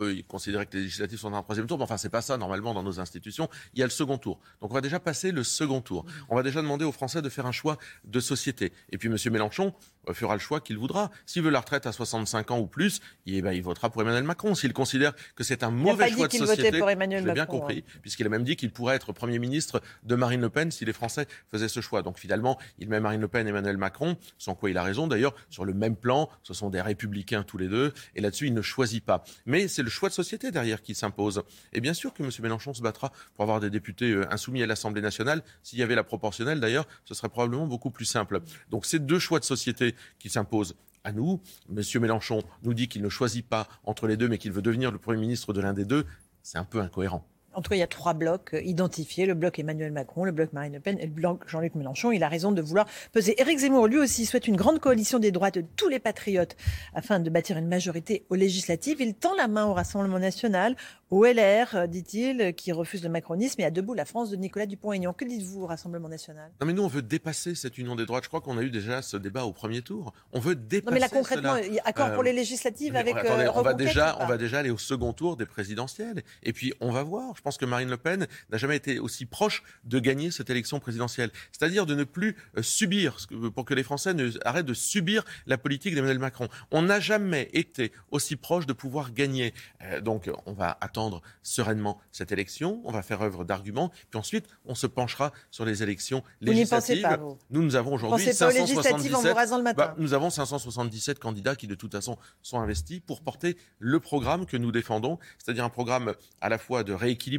peut 0.01 0.17
considérer 0.27 0.65
que 0.67 0.77
les 0.77 0.85
législatives 0.85 1.19
sont 1.19 1.31
dans 1.31 1.37
un 1.37 1.43
troisième 1.43 1.67
tour, 1.67 1.77
mais 1.77 1.85
enfin, 1.85 1.99
c'est 1.99 2.09
pas 2.09 2.23
ça 2.23 2.39
normalement 2.39 2.73
dans 2.73 2.83
nos 2.83 3.01
institutions. 3.01 3.49
Il 3.75 3.81
y 3.81 3.83
a 3.83 3.87
le 3.87 3.91
second 3.91 4.17
tour. 4.17 4.41
Donc, 4.61 4.71
on 4.71 4.75
va 4.75 4.81
déjà 4.81 4.99
passer 4.99 5.31
le 5.31 5.45
second 5.45 5.83
tour. 5.83 6.07
On 6.31 6.37
va 6.37 6.43
déjà 6.43 6.63
demander 6.63 6.87
aux 6.87 6.93
Français 6.93 7.21
de 7.21 7.29
faire 7.29 7.45
un 7.45 7.53
choix 7.53 7.77
de 8.05 8.19
société. 8.19 8.73
Et 8.91 8.99
puis, 8.99 9.09
M. 9.09 9.17
Mélenchon 9.31 9.75
fera 10.13 10.35
le 10.35 10.41
choix 10.41 10.61
qu'il 10.61 10.79
voudra. 10.79 11.11
S'il 11.27 11.43
veut 11.43 11.51
la 11.51 11.61
retraite 11.61 11.87
à 11.87 11.93
65 11.93 12.51
ans 12.51 12.59
ou 12.59 12.67
plus, 12.67 13.01
eh 13.27 13.43
ben, 13.43 13.53
il 13.53 13.63
votera 13.63 13.91
pour 13.91 14.03
Emmanuel 14.03 14.25
Macron. 14.25 14.55
S'il 14.55 14.73
considère 14.73 15.13
que 15.35 15.45
c'est 15.45 15.63
un 15.63 15.71
mauvais 15.71 16.11
choix 16.11 16.29
de 16.29 16.33
société, 16.33 16.79
pour 16.79 16.91
Emmanuel 16.91 17.25
je 17.27 17.33
bien 17.33 17.47
compris, 17.47 17.85
hein. 17.87 17.99
puisqu'il 18.03 18.27
a 18.27 18.29
même 18.29 18.45
dit 18.45 18.57
qu'il 18.57 18.71
pourrait 18.71 18.97
être 18.97 19.13
Premier 19.13 19.39
ministre 19.39 19.83
de 20.03 20.15
Marine 20.15 20.41
Le 20.41 20.51
Pen 20.51 20.71
si 20.71 20.85
les 20.85 20.93
Français 20.93 21.27
faisaient 21.51 21.69
ce 21.69 21.81
choix. 21.81 22.03
Donc, 22.03 22.19
finalement, 22.19 22.59
il 22.79 22.89
met 22.89 23.01
Marine 23.01 23.21
Le 23.21 23.29
Pen 23.29 23.47
et 23.47 23.51
Emmanuel 23.51 23.77
Macron, 23.77 24.17
sans 24.39 24.55
quoi 24.55 24.71
il 24.71 24.79
a 24.79 24.83
raison 24.83 25.07
d'ailleurs, 25.07 25.35
sur 25.51 25.65
le 25.65 25.75
même 25.75 25.97
plan. 25.97 26.29
Ce 26.43 26.55
sont 26.55 26.71
des 26.71 26.81
républicains 26.81 27.43
tous 27.43 27.59
les 27.59 27.69
deux. 27.69 27.93
Et 28.15 28.21
là-dessus, 28.21 28.47
il 28.47 28.55
ne 28.55 28.63
choisit 28.63 29.05
pas. 29.05 29.25
Mais 29.47 29.69
c'est 29.69 29.83
le 29.83 29.91
choix 29.91 30.09
de 30.09 30.15
société 30.15 30.51
derrière 30.51 30.83
qui 30.83 30.95
s'impose. 30.95 31.43
Et 31.73 31.81
bien 31.81 31.95
sûr 31.95 32.13
que 32.13 32.23
M. 32.23 32.31
Mélenchon 32.43 32.75
se 32.75 32.83
battra 32.83 33.13
pour 33.35 33.43
avoir 33.43 33.61
des 33.61 33.71
députés 33.71 34.11
euh, 34.13 34.33
insoumis 34.33 34.63
à 34.63 34.67
l'Assemblée 34.67 35.03
nationale. 35.03 35.43
S'il 35.63 35.79
y 35.79 35.83
avait 35.83 35.95
la 35.95 36.05
proportionnelle, 36.05 36.61
d'ailleurs, 36.61 36.87
ce 37.05 37.15
serait 37.15 37.29
probablement 37.29 37.67
beaucoup 37.67 37.91
plus 37.91 38.05
simple. 38.05 38.41
Donc 38.71 38.87
c'est 38.87 39.05
deux 39.05 39.19
choix 39.19 39.39
de 39.39 39.45
société 39.45 39.90
qui 40.19 40.29
s'imposent 40.29 40.77
à 41.05 41.13
nous. 41.13 41.41
Monsieur 41.69 42.01
Mélenchon 42.01 42.43
nous 42.63 42.75
dit 42.75 42.89
qu'il 42.89 43.03
ne 43.03 43.09
choisit 43.09 43.47
pas 43.47 43.69
entre 43.85 44.07
les 44.07 44.17
deux, 44.17 44.29
mais 44.29 44.39
qu'il 44.39 44.53
veut 44.53 44.63
devenir 44.63 44.91
le 44.91 44.99
Premier 44.99 45.21
ministre 45.21 45.53
de 45.53 45.61
l'un 45.61 45.73
des 45.73 45.85
deux. 45.85 46.07
C'est 46.43 46.59
un 46.59 46.65
peu 46.65 46.81
incohérent. 46.81 47.27
En 47.55 47.63
tout 47.63 47.71
cas, 47.71 47.77
il 47.77 47.81
y 47.81 47.83
a 47.83 47.89
trois 47.89 48.15
blocs 48.15 48.55
euh, 48.55 48.63
identifiés 48.63 49.27
le 49.27 49.35
bloc 49.35 49.59
Emmanuel 49.59 49.93
Macron, 49.93 50.25
le 50.25 50.33
bloc 50.33 50.53
Marine 50.53 50.75
Le 50.75 50.81
Pen 50.81 50.99
et 51.01 51.07
le 51.07 51.13
bloc 51.13 51.49
Jean-Luc 51.49 51.75
Mélenchon. 51.75 52.13
Il 52.13 52.23
a 52.23 52.29
raison 52.29 52.53
de 52.53 52.63
vouloir 52.63 52.87
peser. 53.13 53.41
Éric 53.41 53.59
Zemmour, 53.59 53.89
lui 53.89 53.99
aussi, 53.99 54.27
souhaite 54.27 54.47
une 54.47 54.57
grande 54.57 54.79
coalition 54.79 55.19
des 55.19 55.33
droites 55.33 55.57
de 55.57 55.65
tous 55.77 55.89
les 55.89 55.99
patriotes 55.99 56.57
afin 56.95 57.19
de 57.19 57.29
bâtir 57.29 57.57
une 57.57 57.67
majorité 57.67 58.25
aux 58.31 58.37
législatives. 58.37 59.01
Il 59.01 59.15
tend 59.15 59.35
la 59.35 59.49
main 59.49 59.67
au 59.67 59.75
Rassemblement 59.75 60.19
national, 60.19 60.77
au 61.11 61.25
LR, 61.25 61.75
euh, 61.75 61.87
dit-il, 61.89 62.55
qui 62.55 62.71
refuse 62.71 63.03
le 63.03 63.09
macronisme 63.09 63.61
et 63.61 63.65
à 63.65 63.71
debout 63.71 63.95
la 63.95 64.05
France 64.05 64.31
de 64.31 64.37
Nicolas 64.37 64.67
Dupont-Aignan. 64.67 65.13
Que 65.13 65.25
dites-vous 65.25 65.63
au 65.63 65.67
Rassemblement 65.67 66.09
national? 66.09 66.53
Non, 66.61 66.67
mais 66.67 66.73
nous, 66.73 66.85
on 66.85 66.89
veut 66.89 67.03
dépasser 67.03 67.57
cette 67.57 67.79
union 67.79 67.97
des 67.97 68.07
droites. 68.07 68.23
Je 68.25 68.29
crois 68.29 68.41
qu'on 68.41 68.59
a 68.59 68.63
eu 68.63 68.71
déjà 68.71 69.03
ce 69.03 69.17
débat 69.17 69.45
au 69.45 69.53
premier 69.53 69.83
tour. 69.83 70.13
On 70.33 70.39
veut 70.39 70.55
dépasser. 70.55 70.87
Non, 70.87 70.93
mais 70.93 71.01
là, 71.01 71.09
concrètement, 71.09 71.57
il 71.57 71.75
y 71.75 71.81
a 71.81 71.83
accord 71.85 72.13
pour 72.15 72.23
les 72.23 72.33
législatives 72.33 72.95
avec. 72.95 73.17
Attendez, 73.17 73.51
on, 73.55 73.63
va 73.63 73.75
déjà, 73.75 74.19
on 74.21 74.27
va 74.27 74.39
déjà 74.39 74.61
aller 74.61 74.71
au 74.71 74.79
second 74.79 75.13
tour 75.13 75.37
des 75.37 75.47
présidentielles. 75.47 76.23
Et 76.45 76.53
puis, 76.53 76.73
on 76.81 76.93
va 76.93 77.03
voir. 77.03 77.35
Je 77.41 77.43
pense 77.43 77.57
que 77.57 77.65
Marine 77.65 77.89
Le 77.89 77.97
Pen 77.97 78.27
n'a 78.51 78.59
jamais 78.59 78.77
été 78.77 78.99
aussi 78.99 79.25
proche 79.25 79.63
de 79.85 79.99
gagner 79.99 80.31
cette 80.31 80.51
élection 80.51 80.79
présidentielle. 80.79 81.31
C'est-à-dire 81.53 81.87
de 81.87 81.95
ne 81.95 82.05
plus 82.05 82.37
euh, 82.59 82.63
subir, 82.63 83.17
pour 83.55 83.65
que 83.65 83.73
les 83.73 83.83
Français 83.83 84.13
ne, 84.13 84.31
arrêtent 84.45 84.67
de 84.67 84.75
subir 84.75 85.25
la 85.47 85.57
politique 85.57 85.95
d'Emmanuel 85.95 86.19
Macron. 86.19 86.49
On 86.71 86.83
n'a 86.83 87.01
jamais 87.01 87.49
été 87.55 87.93
aussi 88.11 88.37
proche 88.37 88.67
de 88.67 88.75
pouvoir 88.75 89.15
gagner. 89.15 89.55
Euh, 89.81 90.03
donc 90.03 90.31
on 90.45 90.53
va 90.53 90.77
attendre 90.83 91.23
sereinement 91.43 91.99
cette 92.13 92.31
élection, 92.31 92.83
on 92.85 92.93
va 92.93 93.01
faire 93.01 93.23
œuvre 93.23 93.45
d'arguments, 93.45 93.91
puis 94.11 94.19
ensuite 94.19 94.45
on 94.67 94.75
se 94.75 94.87
penchera 94.87 95.33
sur 95.51 95.65
les 95.65 95.83
élections 95.83 96.23
législatives. 96.43 97.01
Pas, 97.01 97.17
vous. 97.17 97.39
Nous, 97.49 97.63
nous 97.63 97.75
avons 97.75 97.95
aujourd'hui 97.95 98.23
577, 98.35 99.75
bah, 99.75 99.95
nous 99.97 100.13
avons 100.13 100.29
577 100.29 101.19
candidats 101.19 101.57
qui 101.57 101.67
de 101.67 101.75
toute 101.75 101.93
façon 101.93 102.19
sont 102.43 102.61
investis 102.61 103.01
pour 103.01 103.23
porter 103.23 103.57
le 103.79 103.99
programme 103.99 104.45
que 104.45 104.59
nous 104.59 104.73
défendons, 104.73 105.19
c'est-à-dire 105.39 105.65
un 105.65 105.71
programme 105.71 106.13
à 106.43 106.51
la 106.51 106.59
fois 106.59 106.85
de 106.85 106.93
rééquilibrage, 106.93 107.30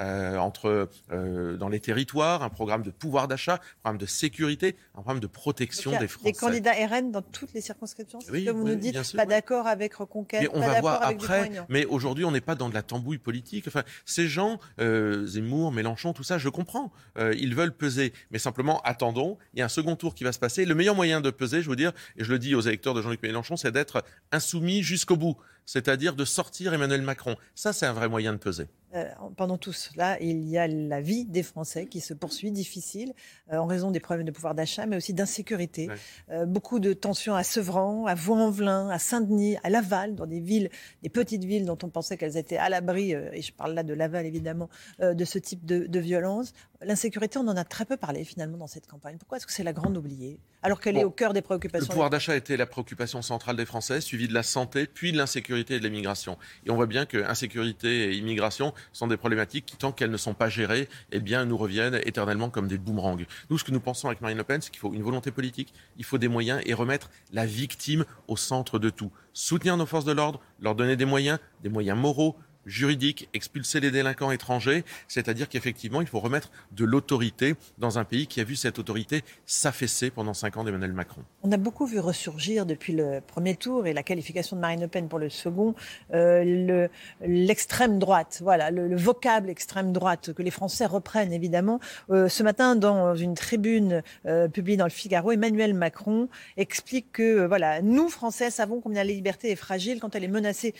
euh, 0.00 0.36
entre, 0.38 0.88
euh, 1.10 1.56
dans 1.56 1.68
les 1.68 1.80
territoires, 1.80 2.42
un 2.42 2.48
programme 2.48 2.82
de 2.82 2.90
pouvoir 2.90 3.28
d'achat, 3.28 3.54
un 3.54 3.80
programme 3.80 3.98
de 3.98 4.06
sécurité, 4.06 4.76
un 4.94 5.02
programme 5.02 5.20
de 5.20 5.26
protection 5.26 5.98
des 5.98 6.08
Français. 6.08 6.32
Des 6.32 6.38
candidats 6.38 6.72
RN 6.72 7.10
dans 7.10 7.22
toutes 7.22 7.52
les 7.52 7.60
circonscriptions, 7.60 8.20
ce 8.20 8.30
que 8.30 8.50
vous 8.50 8.64
nous 8.64 8.74
dites, 8.74 9.16
pas 9.16 9.26
d'accord 9.26 9.66
avec 9.66 9.94
Reconquête, 9.94 10.42
mais 10.42 10.48
on 10.52 10.60
va 10.60 10.80
voir 10.80 11.02
après, 11.02 11.50
mais 11.68 11.84
aujourd'hui 11.86 12.24
on 12.24 12.30
n'est 12.30 12.40
pas 12.40 12.54
dans 12.54 12.68
de 12.68 12.74
la 12.74 12.82
tambouille 12.82 13.18
politique. 13.18 13.66
Enfin, 13.68 13.82
ces 14.04 14.28
gens, 14.28 14.60
euh, 14.80 15.26
Zemmour, 15.26 15.72
Mélenchon, 15.72 16.12
tout 16.12 16.22
ça, 16.22 16.38
je 16.38 16.48
comprends. 16.48 16.92
ils 17.18 17.54
veulent 17.54 17.76
peser, 17.76 18.12
mais 18.30 18.38
simplement 18.38 18.80
attendons. 18.82 19.38
Il 19.54 19.58
y 19.58 19.62
a 19.62 19.64
un 19.64 19.68
second 19.68 19.96
tour 19.96 20.14
qui 20.14 20.24
va 20.24 20.32
se 20.32 20.38
passer. 20.38 20.64
Le 20.64 20.74
meilleur 20.74 20.94
moyen 20.94 21.20
de 21.20 21.30
peser, 21.30 21.62
je 21.62 21.70
veux 21.70 21.76
dire, 21.76 21.92
et 22.16 22.24
je 22.24 22.30
le 22.30 22.38
dis 22.38 22.54
aux 22.54 22.60
électeurs 22.60 22.94
de 22.94 23.02
Jean-Luc 23.02 23.22
Mélenchon, 23.22 23.56
c'est 23.56 23.72
d'être 23.72 24.04
insoumis 24.32 24.82
jusqu'au 24.82 25.16
bout, 25.16 25.36
c'est-à-dire 25.66 26.14
de 26.14 26.24
sortir 26.24 26.74
Emmanuel 26.74 27.02
Macron. 27.02 27.36
Ça, 27.54 27.72
c'est 27.72 27.86
un 27.86 27.92
vrai 27.92 28.08
moyen 28.08 28.32
de 28.32 28.38
peser. 28.38 28.66
Euh, 28.94 29.04
pendant 29.36 29.56
tout 29.56 29.72
cela, 29.72 30.20
il 30.20 30.48
y 30.48 30.58
a 30.58 30.66
la 30.66 31.00
vie 31.00 31.24
des 31.24 31.44
Français 31.44 31.86
qui 31.86 32.00
se 32.00 32.12
poursuit 32.12 32.50
difficile 32.50 33.12
euh, 33.52 33.58
en 33.58 33.66
raison 33.66 33.92
des 33.92 34.00
problèmes 34.00 34.26
de 34.26 34.32
pouvoir 34.32 34.56
d'achat, 34.56 34.86
mais 34.86 34.96
aussi 34.96 35.14
d'insécurité. 35.14 35.88
Euh, 36.30 36.44
beaucoup 36.44 36.80
de 36.80 36.92
tensions 36.92 37.36
à 37.36 37.44
Sevran, 37.44 38.06
à 38.06 38.16
Vaux-en-Velin, 38.16 38.88
à 38.88 38.98
Saint-Denis, 38.98 39.58
à 39.62 39.70
Laval, 39.70 40.16
dans 40.16 40.26
des 40.26 40.40
villes, 40.40 40.70
des 41.02 41.08
petites 41.08 41.44
villes 41.44 41.66
dont 41.66 41.78
on 41.84 41.88
pensait 41.88 42.16
qu'elles 42.16 42.36
étaient 42.36 42.56
à 42.56 42.68
l'abri, 42.68 43.12
et 43.12 43.42
je 43.42 43.52
parle 43.52 43.74
là 43.74 43.84
de 43.84 43.94
Laval 43.94 44.26
évidemment, 44.26 44.68
de 45.00 45.24
ce 45.24 45.38
type 45.38 45.64
de, 45.64 45.86
de 45.86 46.00
violence. 46.00 46.52
L'insécurité, 46.82 47.38
on 47.38 47.46
en 47.46 47.56
a 47.58 47.64
très 47.64 47.84
peu 47.84 47.98
parlé 47.98 48.24
finalement 48.24 48.56
dans 48.56 48.66
cette 48.66 48.86
campagne. 48.86 49.18
Pourquoi 49.18 49.36
est-ce 49.36 49.46
que 49.46 49.52
c'est 49.52 49.62
la 49.62 49.74
grande 49.74 49.98
oubliée 49.98 50.40
alors 50.62 50.80
qu'elle 50.80 50.96
est 50.96 51.04
au 51.04 51.10
cœur 51.10 51.34
des 51.34 51.42
préoccupations 51.42 51.86
Le 51.86 51.90
pouvoir 51.90 52.08
d'achat 52.08 52.36
était 52.36 52.56
la 52.56 52.66
préoccupation 52.66 53.20
centrale 53.20 53.56
des 53.56 53.66
Français, 53.66 54.00
suivi 54.00 54.28
de 54.28 54.34
la 54.34 54.42
santé, 54.42 54.86
puis 54.86 55.12
de 55.12 55.18
l'insécurité 55.18 55.74
et 55.74 55.78
de 55.78 55.84
l'immigration. 55.84 56.38
Et 56.64 56.70
on 56.70 56.76
voit 56.76 56.86
bien 56.86 57.04
que 57.04 57.22
insécurité 57.22 58.10
et 58.10 58.16
immigration 58.16 58.72
sont 58.92 59.06
des 59.06 59.18
problématiques 59.18 59.66
qui, 59.66 59.76
tant 59.76 59.92
qu'elles 59.92 60.10
ne 60.10 60.16
sont 60.16 60.32
pas 60.32 60.48
gérées, 60.48 60.88
eh 61.12 61.20
bien, 61.20 61.44
nous 61.44 61.56
reviennent 61.58 62.00
éternellement 62.04 62.48
comme 62.48 62.66
des 62.66 62.78
boomerangs. 62.78 63.18
Nous, 63.50 63.58
ce 63.58 63.64
que 63.64 63.72
nous 63.72 63.80
pensons 63.80 64.08
avec 64.08 64.22
Marine 64.22 64.38
Le 64.38 64.44
Pen, 64.44 64.62
c'est 64.62 64.70
qu'il 64.70 64.80
faut 64.80 64.92
une 64.94 65.02
volonté 65.02 65.30
politique, 65.30 65.74
il 65.98 66.04
faut 66.04 66.18
des 66.18 66.28
moyens 66.28 66.62
et 66.64 66.72
remettre 66.72 67.10
la 67.32 67.44
victime 67.44 68.04
au 68.28 68.36
centre 68.36 68.78
de 68.78 68.88
tout. 68.88 69.10
Soutenir 69.34 69.76
nos 69.76 69.86
forces 69.86 70.04
de 70.04 70.12
l'ordre, 70.12 70.40
leur 70.60 70.74
donner 70.74 70.96
des 70.96 71.04
moyens, 71.04 71.38
des 71.62 71.68
moyens 71.68 71.98
moraux, 71.98 72.36
juridique, 72.70 73.28
expulser 73.34 73.80
les 73.80 73.90
délinquants 73.90 74.30
étrangers, 74.30 74.84
c'est-à-dire 75.08 75.48
qu'effectivement, 75.48 76.00
il 76.00 76.06
faut 76.06 76.20
remettre 76.20 76.50
de 76.72 76.84
l'autorité 76.84 77.56
dans 77.78 77.98
un 77.98 78.04
pays 78.04 78.26
qui 78.26 78.40
a 78.40 78.44
vu 78.44 78.56
cette 78.56 78.78
autorité 78.78 79.22
s'affaisser 79.44 80.10
pendant 80.10 80.32
cinq 80.34 80.56
ans 80.56 80.64
d'Emmanuel 80.64 80.92
Macron. 80.92 81.22
On 81.42 81.52
a 81.52 81.56
beaucoup 81.56 81.86
vu 81.86 81.98
ressurgir 81.98 82.66
depuis 82.66 82.92
le 82.92 83.20
premier 83.26 83.56
tour 83.56 83.86
et 83.86 83.92
la 83.92 84.02
qualification 84.02 84.56
de 84.56 84.60
Marine 84.60 84.80
Le 84.80 84.88
Pen 84.88 85.08
pour 85.08 85.18
le 85.18 85.28
second, 85.28 85.74
euh, 86.14 86.88
l'extrême 87.20 87.98
droite, 87.98 88.40
voilà, 88.42 88.70
le, 88.70 88.96
vocable 88.96 89.50
extrême 89.50 89.92
droite 89.92 90.32
que 90.32 90.42
les 90.42 90.50
Français 90.50 90.86
reprennent 90.86 91.32
évidemment. 91.32 91.80
Euh, 92.10 92.28
ce 92.28 92.42
matin, 92.42 92.76
dans 92.76 93.14
une 93.14 93.34
tribune 93.34 94.02
euh, 94.26 94.48
publiée 94.48 94.76
dans 94.76 94.84
le 94.84 94.90
Figaro, 94.90 95.32
Emmanuel 95.32 95.74
Macron 95.74 96.28
explique 96.56 97.12
que 97.12 97.46
voilà, 97.46 97.82
nous 97.82 98.08
Français 98.08 98.50
savons 98.50 98.80
combien 98.80 99.02
la 99.02 99.12
liberté 99.12 99.50
est 99.50 99.56
fragile 99.56 100.00
quand 100.00 100.14
elle 100.14 100.24
est 100.24 100.28
menacée 100.28 100.74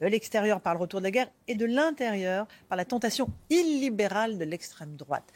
de 0.00 0.06
l'extérieur 0.06 0.60
par 0.60 0.74
le 0.74 0.80
retour 0.80 1.00
de 1.00 1.04
la 1.04 1.10
guerre 1.10 1.30
et 1.48 1.54
de 1.54 1.64
l'intérieur 1.64 2.46
par 2.68 2.76
la 2.76 2.84
tentation 2.84 3.28
illibérale 3.50 4.38
de 4.38 4.44
l'extrême 4.44 4.96
droite. 4.96 5.32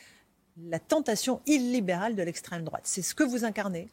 La 0.57 0.81
tentation 0.81 1.41
illibérale 1.47 2.17
de 2.17 2.23
l'extrême 2.23 2.65
droite, 2.65 2.83
c'est 2.85 3.03
ce 3.03 3.15
que 3.15 3.23
vous 3.23 3.45
incarnez 3.45 3.89